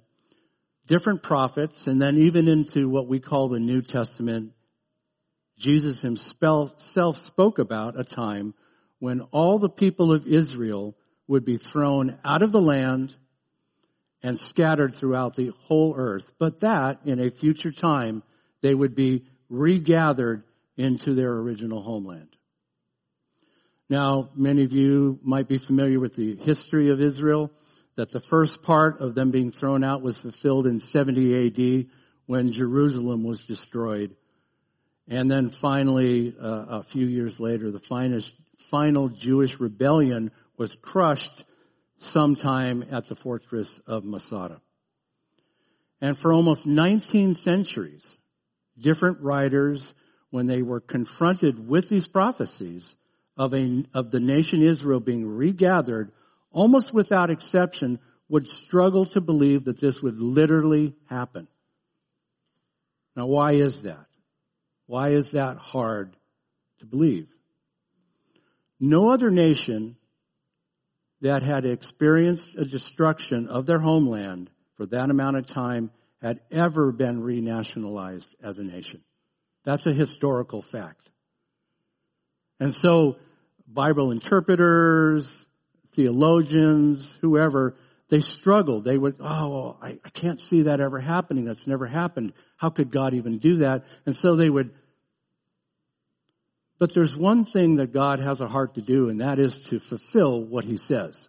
different 0.89 1.23
prophets, 1.23 1.87
and 1.87 2.01
then 2.01 2.17
even 2.17 2.49
into 2.49 2.89
what 2.89 3.07
we 3.07 3.21
call 3.21 3.49
the 3.49 3.61
New 3.61 3.83
Testament, 3.83 4.53
Jesus 5.59 6.01
himself 6.01 7.17
spoke 7.19 7.59
about 7.59 7.99
a 7.99 8.05
time 8.05 8.55
when 8.99 9.21
all 9.31 9.59
the 9.59 9.69
people 9.69 10.13
of 10.13 10.27
Israel 10.27 10.97
would 11.27 11.45
be 11.45 11.57
thrown 11.57 12.19
out 12.25 12.43
of 12.43 12.53
the 12.53 12.61
land 12.61 13.15
and 14.23 14.39
scattered 14.39 14.95
throughout 14.95 15.37
the 15.37 15.53
whole 15.67 15.95
earth, 15.97 16.33
but 16.39 16.61
that 16.61 17.01
in 17.05 17.21
a 17.21 17.31
future 17.31 17.71
time 17.71 18.23
they 18.63 18.75
would 18.75 18.95
be 18.95 19.25
regathered 19.49 20.43
into 20.77 21.15
their 21.15 21.33
original 21.33 21.83
homeland. 21.83 22.29
Now, 23.91 24.31
many 24.35 24.65
of 24.65 24.73
you 24.73 25.19
might 25.23 25.49
be 25.49 25.59
familiar 25.59 26.01
with 26.01 26.15
the 26.15 26.37
history 26.37 26.91
of 26.91 27.01
Israel 27.01 27.51
that 27.99 28.13
the 28.13 28.21
first 28.21 28.63
part 28.63 29.01
of 29.01 29.17
them 29.17 29.33
being 29.33 29.51
thrown 29.51 29.83
out 29.83 30.03
was 30.03 30.17
fulfilled 30.17 30.69
in 30.69 30.79
70 30.79 31.49
AD 31.49 31.87
when 32.27 32.53
Jerusalem 32.53 33.25
was 33.25 33.45
destroyed. 33.45 34.15
And 35.09 35.29
then 35.29 35.51
finally, 35.51 36.33
uh, 36.41 36.65
a 36.69 36.83
few 36.85 37.07
years 37.07 37.41
later, 37.41 37.73
the 37.73 37.81
finest, 37.81 38.33
final 38.71 39.09
Jewish 39.09 39.59
rebellion 39.59 40.31
was 40.57 40.77
crushed 40.77 41.43
sometime 41.99 42.85
at 42.89 43.09
the 43.09 43.17
fortress 43.17 43.81
of 43.85 44.05
Masada. 44.05 44.61
And 46.01 46.17
for 46.17 46.33
almost 46.33 46.67
19 46.67 47.35
centuries, 47.35 48.17
different 48.79 49.23
writers, 49.23 49.93
when 50.31 50.47
they 50.47 50.63
were 50.63 50.79
confronted 50.79 51.69
with 51.69 51.89
these 51.89 52.07
prophecies 52.07 52.95
of, 53.37 53.53
a, 53.55 53.85
of 53.93 54.13
the 54.13 54.21
nation 54.21 54.63
Israel 54.63 55.01
being 55.01 55.27
regathered, 55.27 56.13
almost 56.59 56.93
without 56.93 57.31
exception, 57.31 58.01
would 58.29 58.49
struggle 58.49 59.07
to 59.07 59.21
believe 59.21 59.67
that 59.67 59.81
this 59.81 60.03
would 60.03 60.19
literally 60.19 60.93
happen. 61.09 61.47
Now, 63.15 63.27
why 63.27 63.53
is 63.53 63.83
that? 63.83 64.07
Why 64.87 65.11
is 65.11 65.31
that 65.31 65.59
hard 65.59 66.17
to 66.81 66.87
believe? 66.87 67.29
No 68.81 69.13
other 69.13 69.31
nation 69.31 69.97
that 71.21 71.45
had 71.45 71.65
experienced 71.65 72.57
a 72.57 72.65
destruction 72.65 73.47
of 73.47 73.67
their 73.67 73.79
homeland 73.79 74.51
for 74.77 74.87
that 74.87 75.11
amount 75.11 75.37
of 75.37 75.47
time 75.47 75.93
had 76.21 76.41
ever 76.51 76.91
been 76.91 77.23
renationalized 77.23 78.29
as 78.43 78.59
a 78.59 78.65
nation. 78.65 79.01
That's 79.65 79.87
a 79.87 79.93
historical 79.93 80.63
fact. 80.63 81.09
And 82.59 82.75
so, 82.75 83.17
Bible 83.69 84.11
interpreters, 84.11 85.47
theologians, 85.99 87.13
whoever, 87.21 87.75
they 88.09 88.21
struggled. 88.21 88.85
They 88.85 88.97
would, 88.97 89.17
oh, 89.21 89.77
I, 89.83 89.99
I 90.05 90.11
can't 90.11 90.41
see 90.41 90.63
that 90.63 90.81
ever 90.81 91.01
happening. 91.01 91.45
That's 91.45 91.67
never 91.67 91.87
happened. 91.87 92.35
How 92.57 92.71
could 92.71 92.93
God 92.93 93.15
even 93.15 93.39
do 93.39 93.57
that? 93.59 93.85
And 94.07 94.15
so 94.15 94.37
they 94.37 94.49
would 94.49 94.71
But 96.79 96.95
there's 96.95 97.17
one 97.17 97.45
thing 97.45 97.77
that 97.77 97.93
God 97.93 98.21
has 98.21 98.41
a 98.41 98.47
heart 98.47 98.75
to 98.75 98.83
do, 98.83 99.09
and 99.09 99.21
that 99.21 99.39
is 99.41 99.59
to 99.71 99.81
fulfill 99.81 100.45
what 100.45 100.65
he 100.65 100.77
says. 100.77 101.29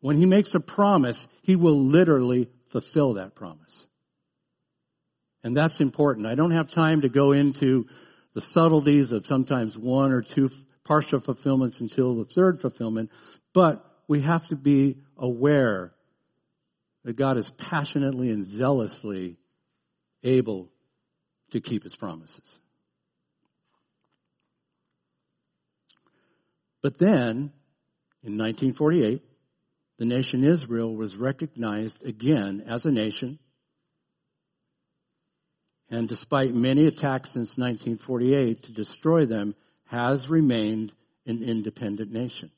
When 0.00 0.16
he 0.16 0.26
makes 0.26 0.54
a 0.54 0.60
promise, 0.60 1.26
he 1.42 1.56
will 1.56 1.80
literally 1.84 2.48
fulfill 2.72 3.14
that 3.14 3.34
promise. 3.34 3.86
And 5.44 5.56
that's 5.56 5.80
important. 5.80 6.26
I 6.26 6.34
don't 6.34 6.50
have 6.50 6.70
time 6.70 7.02
to 7.02 7.08
go 7.08 7.32
into 7.32 7.86
the 8.34 8.40
subtleties 8.40 9.12
of 9.12 9.26
sometimes 9.26 9.78
one 9.78 10.10
or 10.10 10.22
two 10.22 10.48
partial 10.84 11.20
fulfillments 11.20 11.80
until 11.80 12.16
the 12.16 12.24
third 12.24 12.60
fulfillment, 12.60 13.10
but 13.54 13.82
we 14.06 14.20
have 14.20 14.46
to 14.48 14.56
be 14.56 14.98
aware 15.16 15.94
that 17.04 17.16
God 17.16 17.38
is 17.38 17.50
passionately 17.52 18.30
and 18.30 18.44
zealously 18.44 19.38
able 20.22 20.68
to 21.52 21.60
keep 21.60 21.84
his 21.84 21.96
promises. 21.96 22.58
But 26.82 26.98
then, 26.98 27.52
in 28.22 28.36
1948, 28.36 29.22
the 29.96 30.04
nation 30.04 30.44
Israel 30.44 30.94
was 30.94 31.16
recognized 31.16 32.04
again 32.04 32.64
as 32.66 32.84
a 32.84 32.90
nation. 32.90 33.38
And 35.88 36.08
despite 36.08 36.54
many 36.54 36.86
attacks 36.86 37.30
since 37.30 37.56
1948 37.56 38.64
to 38.64 38.72
destroy 38.72 39.26
them, 39.26 39.54
has 39.86 40.28
remained 40.28 40.92
an 41.26 41.42
independent 41.42 42.10
nation. 42.10 42.50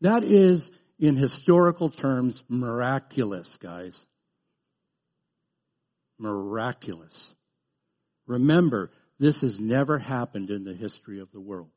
That 0.00 0.24
is, 0.24 0.70
in 0.98 1.16
historical 1.16 1.90
terms, 1.90 2.42
miraculous, 2.48 3.56
guys. 3.60 4.06
Miraculous. 6.18 7.34
Remember, 8.26 8.90
this 9.18 9.40
has 9.40 9.60
never 9.60 9.98
happened 9.98 10.50
in 10.50 10.64
the 10.64 10.74
history 10.74 11.20
of 11.20 11.30
the 11.32 11.40
world. 11.40 11.70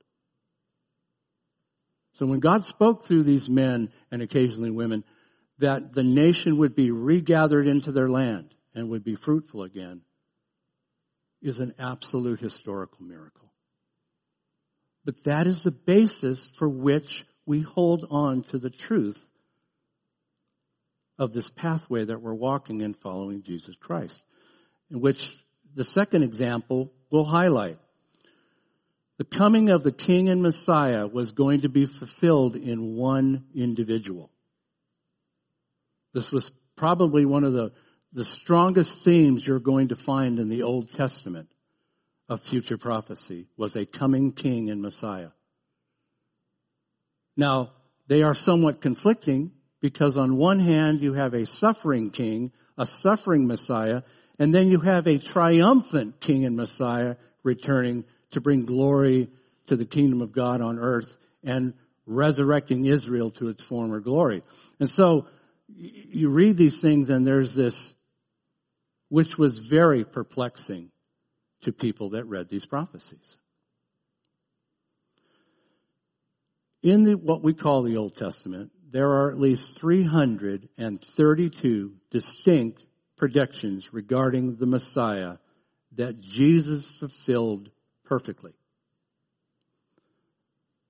So 2.16 2.26
when 2.26 2.40
God 2.40 2.64
spoke 2.66 3.06
through 3.06 3.24
these 3.24 3.50
men 3.50 3.92
and 4.12 4.22
occasionally 4.22 4.72
women 4.72 5.04
that 5.60 5.94
the 5.94 6.04
nation 6.04 6.58
would 6.58 6.76
be 6.76 6.92
regathered 6.92 7.68
into 7.68 7.92
their 7.92 8.10
land 8.10 8.54
and 8.74 8.90
would 8.90 9.04
be 9.04 9.16
fruitful 9.16 9.64
again 9.64 10.02
is 11.42 11.60
an 11.60 11.74
absolute 11.78 12.40
historical 12.40 13.04
miracle. 13.04 13.52
But 15.06 15.24
that 15.26 15.48
is 15.48 15.64
the 15.64 15.72
basis 15.72 16.48
for 16.58 16.70
which 16.70 17.26
we 17.45 17.62
hold 17.62 18.06
on 18.10 18.43
to 18.43 18.58
the 18.58 18.69
truth 18.69 19.23
of 21.19 21.34
this 21.34 21.49
pathway 21.49 22.06
that 22.06 22.21
we're 22.21 22.34
walking 22.34 22.82
in 22.82 22.93
following 22.93 23.43
Jesus 23.43 23.75
Christ. 23.75 24.21
In 24.89 25.01
which 25.01 25.36
the 25.75 25.84
second 25.84 26.23
example 26.23 26.91
will 27.10 27.25
highlight. 27.25 27.77
The 29.17 29.23
coming 29.23 29.69
of 29.69 29.84
the 29.84 29.91
King 29.91 30.29
and 30.29 30.41
Messiah 30.41 31.08
was 31.08 31.32
going 31.32 31.62
to 31.62 31.69
be 31.69 31.86
fulfilled 31.86 32.56
in 32.56 32.95
one 32.95 33.45
individual. 33.53 34.32
This 36.13 36.32
was 36.32 36.51
probably 36.75 37.25
one 37.25 37.43
of 37.43 37.53
the, 37.53 37.71
the 38.12 38.25
strongest 38.25 39.03
themes 39.03 39.45
you're 39.45 39.60
going 39.60 39.89
to 39.89 39.95
find 39.95 40.39
in 40.39 40.49
the 40.49 40.63
Old 40.63 40.91
Testament 40.91 41.49
of 42.27 42.41
future 42.41 42.77
prophecy 42.77 43.47
was 43.58 43.75
a 43.75 43.86
coming 43.86 44.32
King 44.32 44.69
and 44.69 44.82
Messiah. 44.82 45.29
Now, 47.36 47.72
they 48.08 48.24
are 48.24 48.34
somewhat 48.34 48.82
conflicting 48.82 49.52
because 49.82 50.17
on 50.17 50.38
one 50.38 50.60
hand 50.60 51.02
you 51.02 51.13
have 51.13 51.34
a 51.34 51.46
suffering 51.46 52.10
king, 52.10 52.52
a 52.78 52.86
suffering 52.86 53.48
Messiah, 53.48 54.04
and 54.39 54.54
then 54.54 54.69
you 54.69 54.80
have 54.80 55.08
a 55.08 55.17
triumphant 55.17 56.19
king 56.19 56.46
and 56.46 56.56
Messiah 56.56 57.15
returning 57.43 58.06
to 58.32 58.41
bring 58.41 58.65
glory 58.65 59.30
to 59.67 59.76
the 59.76 59.86
kingdom 59.86 60.22
of 60.22 60.32
God 60.32 60.62
on 60.62 60.80
earth 60.80 61.17
and 61.43 61.74
resurrecting 62.06 62.86
Israel 62.86 63.32
to 63.32 63.48
its 63.48 63.63
former 63.63 64.00
glory. 64.00 64.41
And 64.80 64.89
so 64.89 65.28
you 65.67 66.30
read 66.30 66.58
these 66.58 66.82
things 66.82 67.10
and 67.10 67.26
there's 67.26 67.56
this, 67.56 67.96
which 69.10 69.38
was 69.38 69.58
very 69.58 70.04
perplexing 70.04 70.91
to 71.62 71.72
people 71.72 72.12
that 72.12 72.26
read 72.26 72.50
these 72.50 72.65
prophecies. 72.65 73.38
In 76.84 77.06
the, 77.06 77.13
what 77.13 77.41
we 77.41 77.54
call 77.54 77.82
the 77.82 77.96
Old 77.96 78.17
Testament, 78.17 78.72
there 78.91 79.10
are 79.10 79.32
at 79.32 79.39
least 79.39 79.80
332 79.80 81.93
distinct 82.12 82.86
predictions 83.15 83.93
regarding 83.93 84.58
the 84.58 84.65
Messiah 84.65 85.38
that 85.96 86.19
Jesus 86.19 86.86
fulfilled 87.00 87.69
perfectly. 88.04 88.52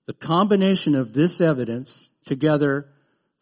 The 0.08 0.14
combination 0.14 0.96
of 0.96 1.14
this 1.14 1.40
evidence 1.40 2.10
together 2.26 2.88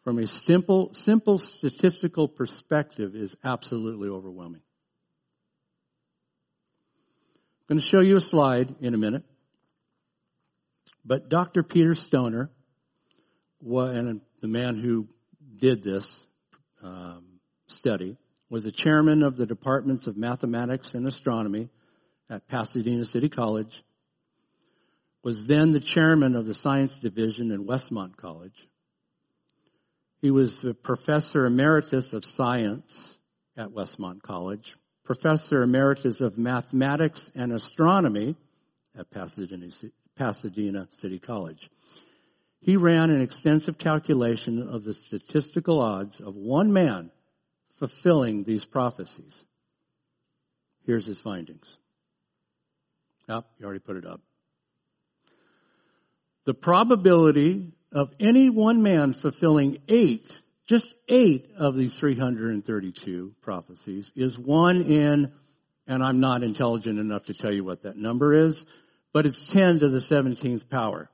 from 0.04 0.18
a 0.18 0.26
simple, 0.26 0.92
simple 0.92 1.38
statistical 1.38 2.28
perspective 2.28 3.16
is 3.16 3.34
absolutely 3.42 4.10
overwhelming. 4.10 4.60
I'm 7.68 7.76
going 7.76 7.80
to 7.80 7.86
show 7.86 8.00
you 8.00 8.16
a 8.16 8.20
slide 8.20 8.74
in 8.80 8.94
a 8.94 8.98
minute. 8.98 9.22
But 11.04 11.28
Dr. 11.28 11.62
Peter 11.62 11.94
Stoner, 11.94 12.50
and 13.60 14.20
the 14.40 14.48
man 14.48 14.78
who 14.78 15.08
did 15.56 15.82
this 15.82 16.26
um, 16.82 17.24
study, 17.66 18.16
was 18.48 18.64
the 18.64 18.72
chairman 18.72 19.22
of 19.22 19.36
the 19.36 19.46
departments 19.46 20.06
of 20.06 20.16
mathematics 20.16 20.94
and 20.94 21.06
astronomy 21.06 21.70
at 22.30 22.46
Pasadena 22.48 23.04
City 23.04 23.28
College, 23.28 23.82
was 25.22 25.46
then 25.46 25.72
the 25.72 25.80
chairman 25.80 26.36
of 26.36 26.46
the 26.46 26.54
science 26.54 26.94
division 26.96 27.50
in 27.50 27.66
Westmont 27.66 28.16
College. 28.16 28.68
He 30.20 30.30
was 30.30 30.60
the 30.60 30.74
professor 30.74 31.46
emeritus 31.46 32.12
of 32.12 32.24
science 32.24 33.16
at 33.56 33.70
Westmont 33.70 34.22
College, 34.22 34.76
professor 35.04 35.62
emeritus 35.62 36.20
of 36.20 36.38
mathematics 36.38 37.30
and 37.34 37.52
astronomy 37.52 38.36
at 38.96 39.10
Pasadena, 39.10 39.68
Pasadena 40.16 40.86
City 40.90 41.18
College. 41.18 41.70
He 42.60 42.76
ran 42.76 43.10
an 43.10 43.20
extensive 43.20 43.76
calculation 43.76 44.68
of 44.68 44.84
the 44.84 44.94
statistical 44.94 45.80
odds 45.80 46.20
of 46.20 46.36
one 46.36 46.72
man 46.72 47.10
fulfilling 47.78 48.44
these 48.44 48.64
prophecies. 48.64 49.44
Here's 50.86 51.06
his 51.06 51.18
findings. 51.18 51.78
Oh, 53.28 53.44
you 53.58 53.64
already 53.64 53.80
put 53.80 53.96
it 53.96 54.06
up. 54.06 54.20
The 56.44 56.54
probability 56.54 57.72
of 57.92 58.12
any 58.18 58.50
one 58.50 58.82
man 58.82 59.12
fulfilling 59.12 59.78
eight, 59.88 60.40
just 60.66 60.92
eight 61.08 61.50
of 61.56 61.76
these 61.76 61.96
332 61.96 63.34
prophecies 63.42 64.12
is 64.16 64.38
one 64.38 64.82
in, 64.82 65.32
and 65.86 66.02
I'm 66.02 66.20
not 66.20 66.42
intelligent 66.42 66.98
enough 66.98 67.26
to 67.26 67.34
tell 67.34 67.52
you 67.52 67.64
what 67.64 67.82
that 67.82 67.96
number 67.96 68.32
is, 68.32 68.64
but 69.12 69.26
it's 69.26 69.44
10 69.46 69.80
to 69.80 69.88
the 69.88 69.98
17th 69.98 70.68
power. 70.68 71.10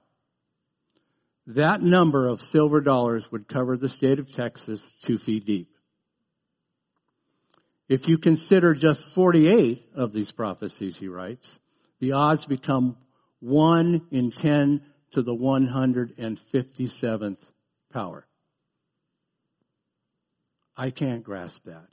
That 1.48 1.82
number 1.82 2.28
of 2.28 2.42
silver 2.42 2.80
dollars 2.80 3.30
would 3.32 3.48
cover 3.48 3.76
the 3.76 3.88
state 3.88 4.18
of 4.18 4.32
Texas 4.32 4.80
two 5.04 5.18
feet 5.18 5.46
deep. 5.46 5.70
If 7.88 8.06
you 8.06 8.18
consider 8.18 8.74
just 8.74 9.08
48 9.14 9.82
of 9.94 10.12
these 10.12 10.30
prophecies, 10.30 10.98
he 10.98 11.08
writes, 11.08 11.58
the 12.00 12.12
odds 12.12 12.44
become 12.44 12.98
1 13.40 14.08
in 14.10 14.30
10 14.30 14.82
to 15.12 15.22
the 15.22 15.34
157th 15.34 17.38
power. 17.90 18.26
I 20.76 20.90
can't 20.90 21.24
grasp 21.24 21.64
that. 21.64 21.88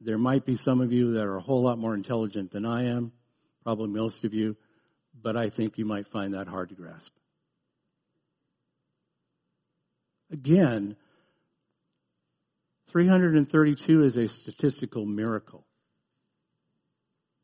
There 0.00 0.18
might 0.18 0.46
be 0.46 0.56
some 0.56 0.80
of 0.80 0.92
you 0.92 1.12
that 1.12 1.24
are 1.24 1.36
a 1.36 1.42
whole 1.42 1.62
lot 1.62 1.78
more 1.78 1.94
intelligent 1.94 2.52
than 2.52 2.64
I 2.64 2.84
am, 2.84 3.12
probably 3.68 3.90
most 3.90 4.24
of 4.24 4.32
you, 4.32 4.56
but 5.22 5.36
I 5.36 5.50
think 5.50 5.76
you 5.76 5.84
might 5.84 6.06
find 6.06 6.32
that 6.32 6.48
hard 6.48 6.70
to 6.70 6.74
grasp. 6.74 7.12
Again, 10.32 10.96
332 12.90 14.04
is 14.04 14.16
a 14.16 14.26
statistical 14.26 15.04
miracle. 15.04 15.66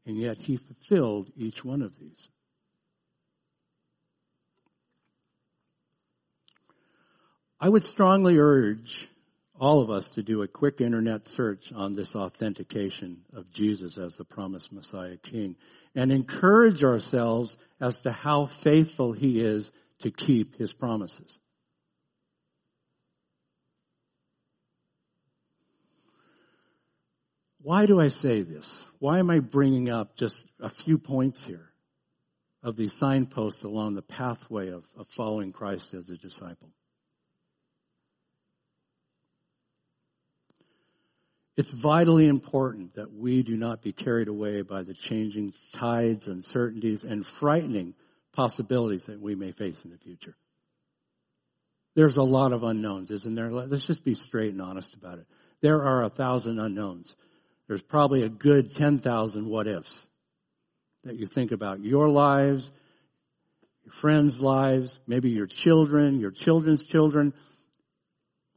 And 0.06 0.16
yet 0.16 0.38
he 0.38 0.56
fulfilled 0.56 1.30
each 1.36 1.62
one 1.62 1.82
of 1.82 1.98
these. 1.98 2.30
I 7.60 7.68
would 7.68 7.84
strongly 7.84 8.38
urge 8.38 9.10
all 9.58 9.80
of 9.80 9.90
us 9.90 10.08
to 10.10 10.22
do 10.22 10.42
a 10.42 10.48
quick 10.48 10.80
internet 10.80 11.28
search 11.28 11.72
on 11.72 11.92
this 11.92 12.14
authentication 12.14 13.22
of 13.32 13.50
Jesus 13.52 13.98
as 13.98 14.16
the 14.16 14.24
promised 14.24 14.72
Messiah 14.72 15.16
King 15.16 15.56
and 15.94 16.10
encourage 16.10 16.82
ourselves 16.82 17.56
as 17.80 18.00
to 18.00 18.10
how 18.10 18.46
faithful 18.46 19.12
he 19.12 19.40
is 19.40 19.70
to 20.00 20.10
keep 20.10 20.56
his 20.56 20.72
promises. 20.72 21.38
Why 27.60 27.86
do 27.86 28.00
I 28.00 28.08
say 28.08 28.42
this? 28.42 28.84
Why 28.98 29.20
am 29.20 29.30
I 29.30 29.38
bringing 29.38 29.88
up 29.88 30.16
just 30.16 30.36
a 30.60 30.68
few 30.68 30.98
points 30.98 31.44
here 31.44 31.70
of 32.64 32.76
these 32.76 32.94
signposts 32.94 33.62
along 33.62 33.94
the 33.94 34.02
pathway 34.02 34.70
of, 34.70 34.84
of 34.96 35.06
following 35.08 35.52
Christ 35.52 35.92
as 35.92 36.08
a 36.08 36.16
disciple. 36.16 36.70
It's 41.56 41.70
vitally 41.70 42.26
important 42.26 42.94
that 42.94 43.12
we 43.12 43.42
do 43.42 43.56
not 43.56 43.80
be 43.80 43.92
carried 43.92 44.28
away 44.28 44.62
by 44.62 44.82
the 44.82 44.94
changing 44.94 45.54
tides, 45.74 46.26
uncertainties, 46.26 47.04
and 47.04 47.24
frightening 47.24 47.94
possibilities 48.32 49.04
that 49.04 49.20
we 49.20 49.36
may 49.36 49.52
face 49.52 49.84
in 49.84 49.92
the 49.92 49.98
future. 49.98 50.34
There's 51.94 52.16
a 52.16 52.22
lot 52.22 52.52
of 52.52 52.64
unknowns, 52.64 53.12
isn't 53.12 53.36
there? 53.36 53.52
Let's 53.52 53.86
just 53.86 54.04
be 54.04 54.14
straight 54.14 54.52
and 54.52 54.60
honest 54.60 54.94
about 54.94 55.18
it. 55.18 55.26
There 55.60 55.84
are 55.84 56.02
a 56.02 56.10
thousand 56.10 56.58
unknowns. 56.58 57.14
There's 57.68 57.82
probably 57.82 58.24
a 58.24 58.28
good 58.28 58.74
10,000 58.74 59.46
what 59.48 59.68
ifs 59.68 60.08
that 61.04 61.16
you 61.16 61.26
think 61.26 61.52
about 61.52 61.80
your 61.80 62.08
lives, 62.08 62.70
your 63.84 63.92
friends' 63.92 64.40
lives, 64.40 64.98
maybe 65.06 65.30
your 65.30 65.46
children, 65.46 66.18
your 66.18 66.32
children's 66.32 66.82
children 66.82 67.32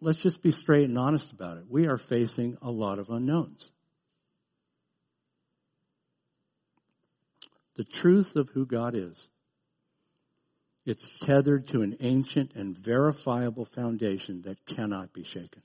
let's 0.02 0.20
just 0.20 0.42
be 0.42 0.52
straight 0.52 0.90
and 0.90 0.98
honest 0.98 1.32
about 1.32 1.58
it. 1.58 1.66
We 1.70 1.88
are 1.88 1.98
facing 1.98 2.58
a 2.62 2.72
lot 2.72 3.00
of 3.00 3.10
unknowns. 3.10 3.70
The 7.76 7.84
truth 7.84 8.36
of 8.36 8.50
who 8.50 8.66
God 8.66 8.96
is. 8.96 9.28
It's 10.86 11.08
tethered 11.20 11.68
to 11.70 11.82
an 11.82 11.98
ancient 12.00 12.54
and 12.56 12.78
verifiable 12.78 13.66
foundation 13.66 14.44
that 14.44 14.66
cannot 14.66 15.14
be 15.14 15.24
shaken. 15.24 15.62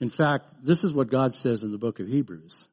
In 0.00 0.10
fact, 0.10 0.46
this 0.64 0.82
is 0.82 0.92
what 0.92 1.10
God 1.10 1.34
says 1.36 1.62
in 1.62 1.70
the 1.70 1.78
book 1.78 2.00
of 2.00 2.08
Hebrews. 2.08 2.66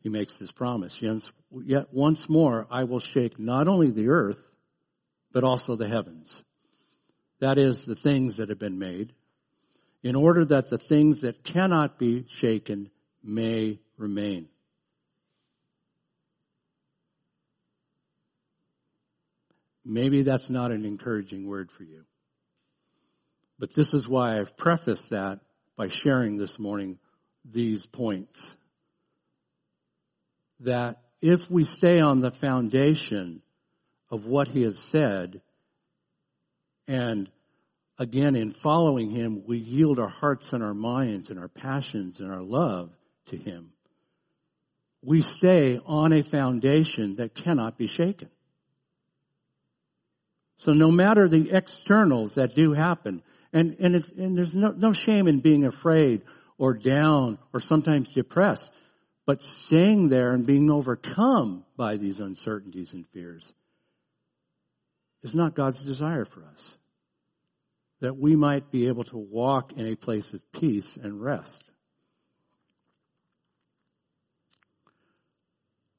He 0.00 0.08
makes 0.08 0.36
this 0.38 0.50
promise. 0.50 1.00
Yet 1.00 1.86
once 1.92 2.28
more 2.28 2.66
I 2.70 2.84
will 2.84 3.00
shake 3.00 3.38
not 3.38 3.68
only 3.68 3.90
the 3.90 4.08
earth, 4.08 4.42
but 5.32 5.44
also 5.44 5.76
the 5.76 5.88
heavens 5.88 6.42
that 7.40 7.58
is, 7.58 7.84
the 7.84 7.96
things 7.96 8.36
that 8.36 8.48
have 8.48 8.58
been 8.58 8.78
made, 8.78 9.12
in 10.02 10.14
order 10.14 10.44
that 10.44 10.70
the 10.70 10.78
things 10.78 11.22
that 11.22 11.44
cannot 11.44 11.98
be 11.98 12.24
shaken 12.28 12.90
may 13.22 13.78
remain. 13.96 14.48
Maybe 19.84 20.22
that's 20.22 20.50
not 20.50 20.70
an 20.70 20.84
encouraging 20.84 21.46
word 21.46 21.70
for 21.70 21.82
you. 21.82 22.04
But 23.58 23.74
this 23.74 23.94
is 23.94 24.06
why 24.06 24.38
I've 24.38 24.56
prefaced 24.56 25.10
that 25.10 25.40
by 25.76 25.88
sharing 25.88 26.36
this 26.36 26.58
morning 26.58 26.98
these 27.44 27.86
points. 27.86 28.54
That 30.60 31.00
if 31.20 31.50
we 31.50 31.64
stay 31.64 32.00
on 32.00 32.20
the 32.20 32.30
foundation 32.30 33.42
of 34.10 34.26
what 34.26 34.48
he 34.48 34.62
has 34.62 34.78
said, 34.78 35.40
and 36.88 37.30
again, 37.98 38.34
in 38.34 38.52
following 38.52 39.10
Him, 39.10 39.44
we 39.46 39.58
yield 39.58 39.98
our 39.98 40.08
hearts 40.08 40.52
and 40.52 40.62
our 40.64 40.74
minds 40.74 41.30
and 41.30 41.38
our 41.38 41.48
passions 41.48 42.20
and 42.20 42.32
our 42.32 42.42
love 42.42 42.90
to 43.26 43.36
Him. 43.36 43.72
We 45.02 45.22
stay 45.22 45.78
on 45.84 46.12
a 46.12 46.22
foundation 46.22 47.16
that 47.16 47.34
cannot 47.34 47.76
be 47.76 47.86
shaken. 47.86 48.30
So 50.56 50.72
no 50.72 50.90
matter 50.90 51.28
the 51.28 51.50
externals 51.52 52.34
that 52.34 52.54
do 52.56 52.72
happen, 52.72 53.22
and, 53.52 53.76
and, 53.78 53.94
and 54.16 54.36
there's 54.36 54.54
no, 54.54 54.70
no 54.70 54.92
shame 54.92 55.28
in 55.28 55.40
being 55.40 55.64
afraid 55.64 56.22
or 56.56 56.74
down 56.74 57.38
or 57.52 57.60
sometimes 57.60 58.12
depressed, 58.12 58.68
but 59.24 59.40
staying 59.40 60.08
there 60.08 60.32
and 60.32 60.46
being 60.46 60.70
overcome 60.70 61.64
by 61.76 61.96
these 61.96 62.18
uncertainties 62.18 62.92
and 62.92 63.06
fears 63.08 63.52
is 65.22 65.34
not 65.34 65.54
God's 65.54 65.82
desire 65.82 66.24
for 66.24 66.44
us 66.44 66.77
that 68.00 68.16
we 68.16 68.36
might 68.36 68.70
be 68.70 68.88
able 68.88 69.04
to 69.04 69.18
walk 69.18 69.72
in 69.72 69.86
a 69.86 69.96
place 69.96 70.32
of 70.32 70.40
peace 70.52 70.96
and 71.00 71.20
rest. 71.20 71.72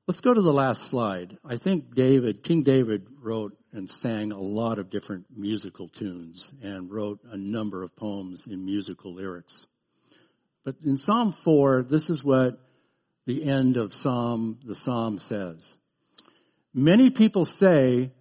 Let's 0.08 0.22
go 0.22 0.34
to 0.34 0.42
the 0.42 0.54
last 0.54 0.86
slide. 0.86 1.38
I 1.46 1.58
think 1.58 1.94
David, 1.94 2.44
King 2.44 2.64
David 2.64 3.06
wrote 3.22 3.56
and 3.74 3.88
sang 3.88 4.32
a 4.32 4.40
lot 4.40 4.80
of 4.80 4.90
different 4.90 5.26
musical 5.36 5.88
tunes 5.88 6.52
and 6.64 6.92
wrote 6.92 7.20
a 7.30 7.38
number 7.38 7.84
of 7.84 7.96
poems 7.96 8.48
in 8.48 8.66
musical 8.66 9.14
lyrics. 9.14 9.68
But 10.66 10.78
in 10.84 10.98
Psalm 10.98 11.32
4, 11.32 11.84
this 11.84 12.10
is 12.10 12.24
what 12.24 12.60
the 13.28 13.44
end 13.44 13.78
of 13.78 13.94
Psalm, 13.94 14.58
the 14.64 14.74
Psalm 14.74 15.20
says. 15.20 15.78
Many 16.74 17.12
people 17.12 17.46
say, 17.46 18.12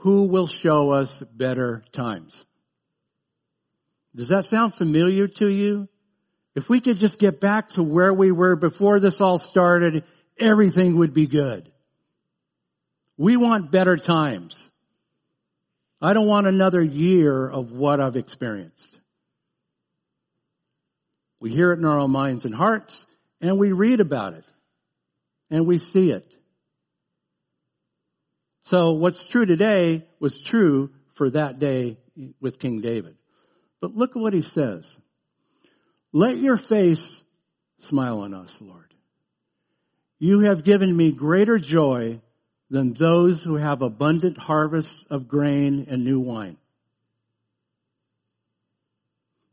who 0.00 0.24
will 0.24 0.46
show 0.46 0.90
us 0.90 1.22
better 1.32 1.82
times? 1.92 2.44
Does 4.14 4.28
that 4.28 4.44
sound 4.44 4.74
familiar 4.74 5.28
to 5.28 5.48
you? 5.48 5.88
If 6.54 6.68
we 6.68 6.80
could 6.80 6.98
just 6.98 7.18
get 7.18 7.40
back 7.40 7.70
to 7.70 7.82
where 7.82 8.12
we 8.12 8.32
were 8.32 8.56
before 8.56 8.98
this 8.98 9.20
all 9.20 9.38
started, 9.38 10.04
everything 10.38 10.96
would 10.96 11.14
be 11.14 11.26
good. 11.26 11.70
We 13.16 13.36
want 13.36 13.70
better 13.70 13.96
times. 13.96 14.56
I 16.02 16.12
don't 16.12 16.26
want 16.26 16.46
another 16.46 16.82
year 16.82 17.48
of 17.48 17.70
what 17.72 18.00
I've 18.00 18.16
experienced. 18.16 18.98
We 21.40 21.50
hear 21.50 21.72
it 21.72 21.78
in 21.78 21.84
our 21.84 21.98
own 21.98 22.10
minds 22.10 22.44
and 22.44 22.54
hearts, 22.54 23.06
and 23.40 23.58
we 23.58 23.72
read 23.72 24.00
about 24.00 24.34
it, 24.34 24.44
and 25.50 25.66
we 25.66 25.78
see 25.78 26.10
it. 26.10 26.34
So 28.62 28.92
what's 28.92 29.22
true 29.22 29.46
today 29.46 30.06
was 30.18 30.42
true 30.42 30.90
for 31.14 31.30
that 31.30 31.58
day 31.58 31.98
with 32.40 32.58
King 32.58 32.80
David. 32.80 33.16
But 33.80 33.96
look 33.96 34.16
at 34.16 34.22
what 34.22 34.34
he 34.34 34.42
says. 34.42 34.98
Let 36.12 36.38
your 36.38 36.56
face 36.56 37.22
smile 37.78 38.20
on 38.20 38.34
us, 38.34 38.54
Lord. 38.60 38.94
You 40.18 40.40
have 40.40 40.64
given 40.64 40.94
me 40.94 41.12
greater 41.12 41.58
joy 41.58 42.20
than 42.68 42.92
those 42.92 43.42
who 43.42 43.56
have 43.56 43.82
abundant 43.82 44.38
harvests 44.38 45.04
of 45.08 45.28
grain 45.28 45.86
and 45.88 46.04
new 46.04 46.20
wine. 46.20 46.58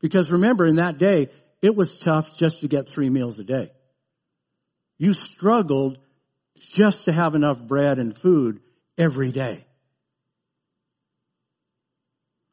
Because 0.00 0.30
remember, 0.30 0.66
in 0.66 0.76
that 0.76 0.98
day, 0.98 1.28
it 1.60 1.74
was 1.74 1.98
tough 1.98 2.36
just 2.36 2.60
to 2.60 2.68
get 2.68 2.88
three 2.88 3.10
meals 3.10 3.38
a 3.38 3.44
day. 3.44 3.72
You 4.98 5.12
struggled 5.12 5.98
just 6.72 7.04
to 7.04 7.12
have 7.12 7.34
enough 7.34 7.60
bread 7.62 7.98
and 7.98 8.16
food 8.16 8.60
every 8.96 9.32
day. 9.32 9.64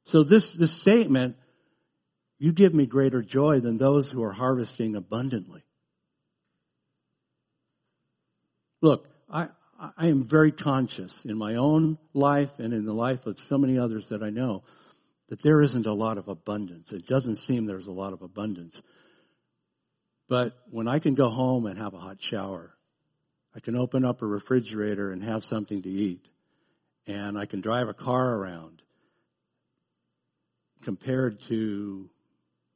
So 0.05 0.23
this, 0.23 0.49
this 0.51 0.71
statement 0.71 1.35
you 2.37 2.51
give 2.51 2.73
me 2.73 2.85
greater 2.85 3.21
joy 3.21 3.59
than 3.59 3.77
those 3.77 4.11
who 4.11 4.23
are 4.23 4.33
harvesting 4.33 4.95
abundantly. 4.95 5.63
Look, 8.81 9.07
I, 9.29 9.47
I 9.97 10.07
am 10.07 10.23
very 10.23 10.51
conscious 10.51 11.23
in 11.25 11.37
my 11.37 11.55
own 11.55 11.97
life 12.13 12.51
and 12.59 12.73
in 12.73 12.85
the 12.85 12.93
life 12.93 13.25
of 13.25 13.39
so 13.39 13.57
many 13.57 13.79
others 13.79 14.09
that 14.09 14.21
I 14.21 14.29
know 14.29 14.63
that 15.29 15.41
there 15.41 15.61
isn't 15.61 15.87
a 15.87 15.93
lot 15.93 16.17
of 16.17 16.27
abundance. 16.27 16.91
It 16.91 17.07
doesn't 17.07 17.35
seem 17.35 17.65
there's 17.65 17.87
a 17.87 17.91
lot 17.91 18.13
of 18.13 18.21
abundance. 18.21 18.79
But 20.27 20.53
when 20.69 20.87
I 20.87 20.99
can 20.99 21.15
go 21.15 21.29
home 21.29 21.65
and 21.65 21.79
have 21.79 21.93
a 21.93 21.99
hot 21.99 22.21
shower, 22.21 22.75
I 23.55 23.59
can 23.59 23.75
open 23.75 24.03
up 24.03 24.21
a 24.21 24.25
refrigerator 24.25 25.11
and 25.11 25.23
have 25.23 25.43
something 25.43 25.81
to 25.81 25.89
eat, 25.89 26.27
and 27.07 27.37
I 27.37 27.45
can 27.45 27.61
drive 27.61 27.87
a 27.87 27.93
car 27.93 28.35
around 28.35 28.81
compared 30.83 31.39
to 31.41 32.09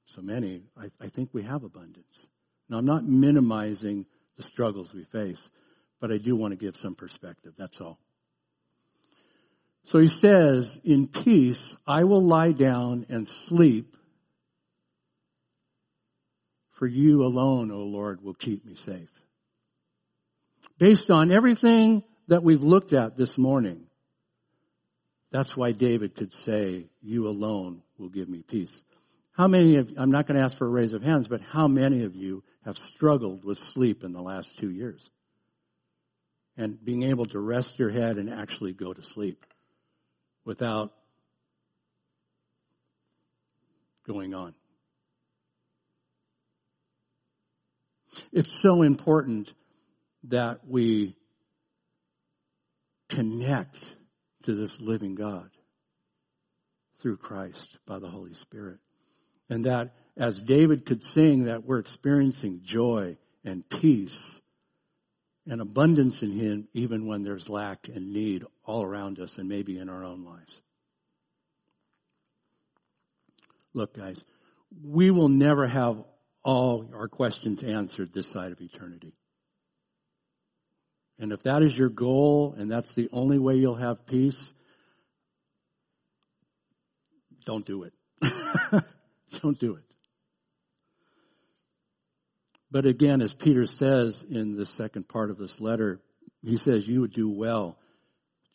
so 0.09 0.21
many, 0.21 0.63
I, 0.75 0.89
I 0.99 1.07
think 1.07 1.29
we 1.33 1.43
have 1.43 1.63
abundance. 1.63 2.27
Now, 2.67 2.77
I'm 2.77 2.85
not 2.85 3.05
minimizing 3.05 4.05
the 4.35 4.43
struggles 4.43 4.93
we 4.93 5.03
face, 5.03 5.49
but 5.99 6.11
I 6.11 6.17
do 6.17 6.35
want 6.35 6.51
to 6.51 6.57
give 6.57 6.75
some 6.75 6.95
perspective. 6.95 7.53
That's 7.57 7.79
all. 7.79 7.99
So 9.85 9.99
he 9.99 10.07
says, 10.07 10.79
in 10.83 11.07
peace, 11.07 11.75
I 11.85 12.03
will 12.05 12.23
lie 12.23 12.51
down 12.51 13.05
and 13.09 13.27
sleep. 13.27 13.95
For 16.73 16.87
you 16.87 17.23
alone, 17.23 17.71
O 17.71 17.79
Lord, 17.79 18.23
will 18.23 18.33
keep 18.33 18.65
me 18.65 18.75
safe. 18.75 19.09
Based 20.77 21.11
on 21.11 21.31
everything 21.31 22.03
that 22.29 22.41
we've 22.41 22.63
looked 22.63 22.93
at 22.93 23.17
this 23.17 23.37
morning, 23.37 23.85
that's 25.31 25.55
why 25.57 25.71
David 25.71 26.15
could 26.15 26.33
say, 26.33 26.85
you 27.01 27.27
alone 27.27 27.83
will 27.97 28.09
give 28.09 28.29
me 28.29 28.41
peace. 28.41 28.83
How 29.39 29.47
many 29.47 29.77
of, 29.77 29.93
I'm 29.95 30.11
not 30.11 30.27
going 30.27 30.37
to 30.37 30.43
ask 30.43 30.57
for 30.57 30.65
a 30.65 30.69
raise 30.69 30.91
of 30.91 31.01
hands, 31.01 31.29
but 31.29 31.39
how 31.39 31.69
many 31.69 32.03
of 32.03 32.13
you 32.13 32.43
have 32.65 32.75
struggled 32.75 33.45
with 33.45 33.57
sleep 33.57 34.03
in 34.03 34.11
the 34.11 34.21
last 34.21 34.59
two 34.59 34.69
years? 34.69 35.09
And 36.57 36.83
being 36.83 37.03
able 37.03 37.25
to 37.27 37.39
rest 37.39 37.79
your 37.79 37.89
head 37.89 38.17
and 38.17 38.29
actually 38.29 38.73
go 38.73 38.91
to 38.91 39.01
sleep 39.01 39.45
without 40.43 40.91
going 44.05 44.33
on. 44.33 44.55
It's 48.33 48.51
so 48.61 48.81
important 48.81 49.53
that 50.25 50.67
we 50.67 51.15
connect 53.07 53.89
to 54.43 54.53
this 54.53 54.81
living 54.81 55.15
God 55.15 55.49
through 57.01 57.15
Christ 57.15 57.77
by 57.87 57.99
the 57.99 58.09
Holy 58.09 58.33
Spirit. 58.33 58.79
And 59.49 59.65
that 59.65 59.93
as 60.15 60.41
David 60.41 60.85
could 60.85 61.03
sing 61.03 61.45
that 61.45 61.65
we're 61.65 61.79
experiencing 61.79 62.61
joy 62.63 63.17
and 63.43 63.67
peace 63.69 64.39
and 65.47 65.61
abundance 65.61 66.21
in 66.21 66.31
Him 66.31 66.67
even 66.73 67.07
when 67.07 67.23
there's 67.23 67.49
lack 67.49 67.87
and 67.87 68.13
need 68.13 68.43
all 68.65 68.83
around 68.83 69.19
us 69.19 69.37
and 69.37 69.47
maybe 69.49 69.79
in 69.79 69.89
our 69.89 70.03
own 70.03 70.23
lives. 70.23 70.61
Look 73.73 73.95
guys, 73.95 74.23
we 74.83 75.09
will 75.09 75.29
never 75.29 75.67
have 75.67 76.03
all 76.43 76.89
our 76.93 77.07
questions 77.07 77.63
answered 77.63 78.13
this 78.13 78.29
side 78.29 78.51
of 78.51 78.61
eternity. 78.61 79.13
And 81.17 81.31
if 81.31 81.43
that 81.43 81.63
is 81.63 81.77
your 81.77 81.89
goal 81.89 82.55
and 82.57 82.69
that's 82.69 82.93
the 82.93 83.09
only 83.11 83.39
way 83.39 83.55
you'll 83.55 83.75
have 83.75 84.05
peace, 84.05 84.53
don't 87.45 87.65
do 87.65 87.83
it. 87.83 87.93
don't 89.41 89.59
do 89.59 89.75
it. 89.75 89.83
But 92.71 92.85
again, 92.85 93.21
as 93.21 93.33
Peter 93.33 93.65
says 93.65 94.23
in 94.29 94.55
the 94.55 94.65
second 94.65 95.07
part 95.07 95.31
of 95.31 95.37
this 95.37 95.59
letter, 95.59 95.99
he 96.43 96.57
says 96.57 96.87
you 96.87 97.01
would 97.01 97.13
do 97.13 97.29
well 97.29 97.77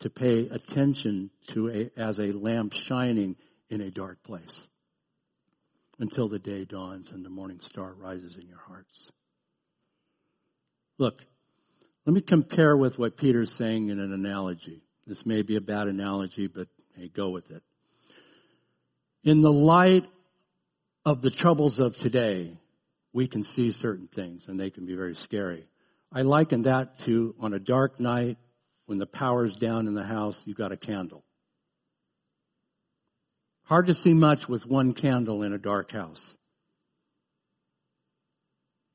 to 0.00 0.10
pay 0.10 0.46
attention 0.46 1.30
to 1.48 1.68
a, 1.68 2.00
as 2.00 2.18
a 2.18 2.32
lamp 2.32 2.72
shining 2.72 3.36
in 3.68 3.80
a 3.80 3.90
dark 3.90 4.22
place 4.22 4.66
until 5.98 6.28
the 6.28 6.38
day 6.38 6.64
dawns 6.64 7.10
and 7.10 7.24
the 7.24 7.30
morning 7.30 7.60
star 7.60 7.92
rises 7.94 8.36
in 8.36 8.46
your 8.48 8.60
hearts. 8.68 9.10
Look, 10.98 11.22
let 12.06 12.14
me 12.14 12.20
compare 12.20 12.76
with 12.76 12.98
what 12.98 13.16
Peter's 13.16 13.52
saying 13.52 13.88
in 13.88 13.98
an 13.98 14.12
analogy. 14.12 14.82
This 15.06 15.26
may 15.26 15.42
be 15.42 15.56
a 15.56 15.60
bad 15.60 15.88
analogy, 15.88 16.46
but 16.46 16.68
hey, 16.96 17.08
go 17.08 17.30
with 17.30 17.50
it. 17.50 17.62
In 19.22 19.40
the 19.40 19.52
light 19.52 20.06
of 21.04 21.20
the 21.20 21.30
troubles 21.30 21.78
of 21.78 21.96
today, 21.96 22.56
we 23.12 23.28
can 23.28 23.44
see 23.44 23.70
certain 23.70 24.08
things 24.08 24.48
and 24.48 24.58
they 24.58 24.70
can 24.70 24.86
be 24.86 24.94
very 24.94 25.14
scary. 25.14 25.66
I 26.10 26.22
liken 26.22 26.62
that 26.62 26.98
to 27.00 27.34
on 27.40 27.52
a 27.52 27.58
dark 27.58 28.00
night 28.00 28.38
when 28.86 28.98
the 28.98 29.06
power's 29.06 29.56
down 29.56 29.86
in 29.86 29.94
the 29.94 30.04
house, 30.04 30.42
you've 30.46 30.56
got 30.56 30.72
a 30.72 30.76
candle. 30.76 31.24
Hard 33.64 33.86
to 33.86 33.94
see 33.94 34.12
much 34.12 34.48
with 34.48 34.66
one 34.66 34.92
candle 34.92 35.42
in 35.42 35.52
a 35.52 35.58
dark 35.58 35.90
house. 35.90 36.36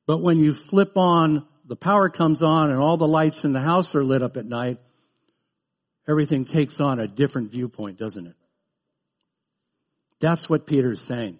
But 0.06 0.18
when 0.18 0.38
you 0.38 0.54
flip 0.54 0.96
on, 0.96 1.46
the 1.64 1.76
power 1.76 2.08
comes 2.08 2.42
on 2.42 2.70
and 2.70 2.80
all 2.80 2.96
the 2.96 3.06
lights 3.06 3.44
in 3.44 3.52
the 3.52 3.60
house 3.60 3.94
are 3.94 4.04
lit 4.04 4.22
up 4.22 4.36
at 4.36 4.46
night, 4.46 4.78
everything 6.08 6.44
takes 6.44 6.80
on 6.80 6.98
a 6.98 7.06
different 7.06 7.52
viewpoint, 7.52 7.98
doesn't 7.98 8.26
it? 8.26 8.36
That's 10.20 10.48
what 10.48 10.66
Peter's 10.66 11.00
saying. 11.00 11.38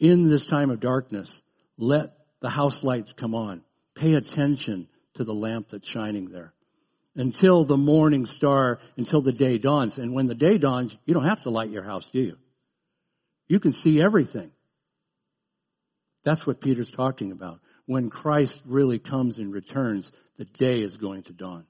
In 0.00 0.28
this 0.30 0.46
time 0.46 0.70
of 0.70 0.80
darkness, 0.80 1.30
let 1.76 2.14
the 2.40 2.48
house 2.48 2.82
lights 2.82 3.12
come 3.12 3.34
on. 3.34 3.62
Pay 3.94 4.14
attention 4.14 4.88
to 5.14 5.24
the 5.24 5.34
lamp 5.34 5.68
that's 5.68 5.86
shining 5.86 6.30
there 6.30 6.54
until 7.14 7.64
the 7.64 7.76
morning 7.76 8.24
star, 8.24 8.78
until 8.96 9.20
the 9.20 9.32
day 9.32 9.58
dawns. 9.58 9.98
And 9.98 10.14
when 10.14 10.26
the 10.26 10.34
day 10.34 10.56
dawns, 10.56 10.96
you 11.04 11.12
don't 11.12 11.26
have 11.26 11.42
to 11.42 11.50
light 11.50 11.70
your 11.70 11.84
house, 11.84 12.08
do 12.10 12.20
you? 12.20 12.36
You 13.46 13.60
can 13.60 13.72
see 13.72 14.00
everything. 14.00 14.50
That's 16.24 16.46
what 16.46 16.60
Peter's 16.60 16.90
talking 16.90 17.32
about. 17.32 17.60
When 17.86 18.08
Christ 18.08 18.60
really 18.64 18.98
comes 18.98 19.38
and 19.38 19.52
returns, 19.52 20.12
the 20.38 20.44
day 20.44 20.80
is 20.80 20.96
going 20.96 21.24
to 21.24 21.32
dawn. 21.32 21.66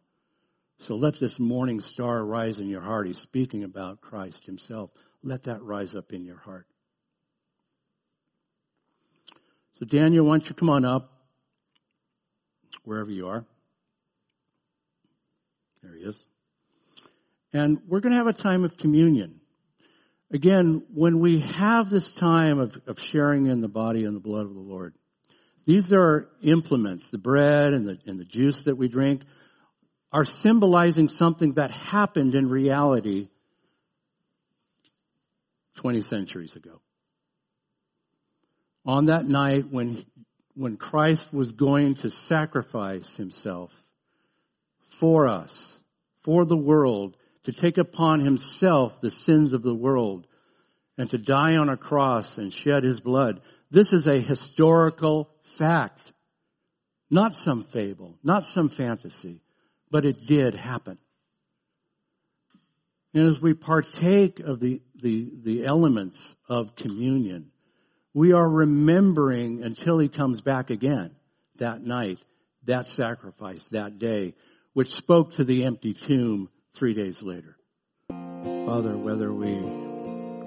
So 0.81 0.95
let 0.97 1.19
this 1.19 1.39
morning 1.39 1.81
star 1.81 2.25
rise 2.25 2.61
in 2.61 2.69
your 2.69 2.81
heart. 2.81 3.07
He's 3.07 3.19
speaking 3.19 3.65
about 3.65 4.01
Christ 4.01 4.47
himself. 4.47 4.91
Let 5.23 5.45
that 5.45 5.63
rise 5.63 5.95
up 5.95 6.13
in 6.13 6.25
your 6.25 6.39
heart. 6.39 6.67
So 9.81 9.87
Daniel, 9.87 10.27
why 10.27 10.33
don't 10.33 10.47
you 10.47 10.55
come 10.55 10.69
on 10.69 10.85
up, 10.85 11.11
wherever 12.85 13.11
you 13.11 13.29
are. 13.29 13.47
There 15.83 15.95
he 15.95 16.03
is. 16.03 16.23
And 17.55 17.81
we're 17.89 18.01
going 18.01 18.13
to 18.13 18.19
have 18.19 18.27
a 18.27 18.35
time 18.35 18.63
of 18.65 18.77
communion. 18.77 19.41
Again, 20.31 20.85
when 20.93 21.19
we 21.19 21.41
have 21.41 21.89
this 21.89 22.11
time 22.11 22.61
of, 22.61 22.79
of 22.87 23.01
sharing 23.01 23.47
in 23.47 23.63
the 23.63 23.69
body 23.69 24.05
and 24.05 24.15
the 24.15 24.21
blood 24.21 24.45
of 24.45 24.53
the 24.53 24.61
Lord, 24.61 24.95
these 25.65 25.91
are 25.95 26.29
implements, 26.43 27.09
the 27.09 27.19
bread 27.19 27.73
and 27.73 27.89
the, 27.89 27.99
and 28.05 28.21
the 28.21 28.25
juice 28.25 28.61
that 28.65 28.77
we 28.77 28.87
drink 28.87 29.23
are 30.13 30.27
symbolizing 30.27 31.09
something 31.09 31.55
that 31.55 31.71
happened 31.71 32.35
in 32.35 32.51
reality 32.51 33.29
20 35.77 36.03
centuries 36.03 36.55
ago. 36.55 36.83
On 38.91 39.07
that 39.07 39.25
night 39.25 39.71
when, 39.71 40.05
when 40.57 40.77
Christ 40.77 41.33
was 41.33 41.53
going 41.53 41.95
to 42.03 42.11
sacrifice 42.11 43.15
himself 43.15 43.73
for 44.99 45.29
us, 45.29 45.81
for 46.25 46.45
the 46.45 46.57
world, 46.57 47.17
to 47.45 47.53
take 47.53 47.79
upon 47.79 48.19
himself 48.19 49.01
the 49.01 49.13
sins 49.13 49.53
of 49.53 49.63
the 49.63 49.77
world 49.77 50.27
and 50.99 51.09
to 51.11 51.19
die 51.19 51.55
on 51.55 51.69
a 51.69 51.77
cross 51.77 52.37
and 52.37 52.53
shed 52.53 52.83
his 52.83 52.99
blood. 52.99 53.43
This 53.71 53.93
is 53.93 54.09
a 54.09 54.19
historical 54.19 55.31
fact. 55.57 56.13
Not 57.09 57.37
some 57.37 57.63
fable, 57.63 58.19
not 58.25 58.49
some 58.49 58.71
fantasy, 58.71 59.41
but 59.89 60.05
it 60.05 60.27
did 60.27 60.57
happen. 60.57 60.99
And 63.15 63.29
as 63.29 63.41
we 63.41 63.55
partake 63.55 64.41
of 64.41 64.59
the, 64.59 64.83
the, 65.01 65.31
the 65.45 65.65
elements 65.65 66.35
of 66.49 66.75
communion, 66.75 67.53
we 68.13 68.33
are 68.33 68.49
remembering 68.49 69.63
until 69.63 69.99
he 69.99 70.09
comes 70.09 70.41
back 70.41 70.71
again 70.71 71.15
that 71.57 71.83
night, 71.83 72.19
that 72.65 72.87
sacrifice, 72.89 73.65
that 73.69 73.99
day, 73.99 74.35
which 74.73 74.91
spoke 74.95 75.35
to 75.35 75.45
the 75.45 75.65
empty 75.65 75.95
tomb 75.95 76.49
three 76.75 76.95
days 76.95 77.23
later. 77.23 77.57
Father, 78.09 78.97
whether 78.97 79.33
we 79.33 79.59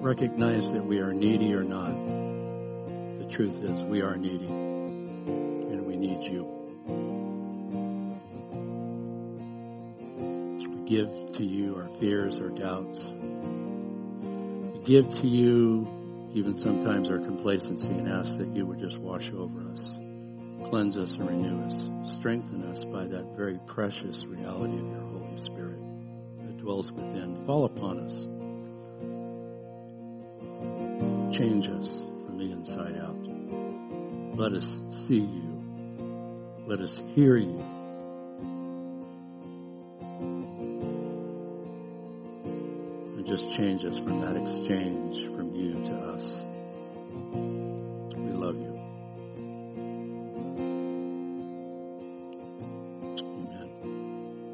recognize 0.00 0.72
that 0.72 0.84
we 0.84 0.98
are 0.98 1.14
needy 1.14 1.54
or 1.54 1.62
not, 1.62 1.94
the 3.18 3.30
truth 3.30 3.62
is 3.62 3.82
we 3.82 4.02
are 4.02 4.16
needy 4.16 4.46
and 4.46 5.86
we 5.86 5.96
need 5.96 6.22
you. 6.22 6.44
We 10.58 10.88
give 10.88 11.08
to 11.36 11.44
you 11.44 11.76
our 11.76 11.88
fears, 11.98 12.38
our 12.40 12.50
doubts. 12.50 13.00
We 14.74 14.84
give 14.84 15.10
to 15.20 15.26
you 15.26 16.03
even 16.34 16.52
sometimes 16.52 17.08
our 17.10 17.18
complacency 17.18 17.86
and 17.86 18.08
ask 18.08 18.36
that 18.38 18.48
you 18.48 18.66
would 18.66 18.80
just 18.80 18.98
wash 18.98 19.30
over 19.32 19.60
us, 19.70 19.96
cleanse 20.68 20.96
us 20.96 21.14
and 21.14 21.28
renew 21.28 21.64
us, 21.64 21.88
strengthen 22.12 22.64
us 22.64 22.82
by 22.82 23.06
that 23.06 23.36
very 23.36 23.58
precious 23.66 24.24
reality 24.24 24.74
of 24.74 24.84
your 24.84 25.00
Holy 25.00 25.40
Spirit 25.40 25.78
that 26.38 26.58
dwells 26.58 26.90
within. 26.90 27.46
Fall 27.46 27.66
upon 27.66 28.00
us. 28.00 28.24
Change 31.36 31.68
us 31.68 31.88
from 32.26 32.38
the 32.38 32.50
inside 32.50 32.98
out. 32.98 33.16
Let 34.36 34.54
us 34.54 34.82
see 35.06 35.20
you. 35.20 35.54
Let 36.66 36.80
us 36.80 37.00
hear 37.14 37.36
you. 37.36 37.64
And 43.16 43.24
just 43.24 43.54
change 43.54 43.84
us 43.84 44.00
from 44.00 44.20
that 44.22 44.36
exchange 44.36 45.28
to 45.72 45.94
us. 45.94 46.43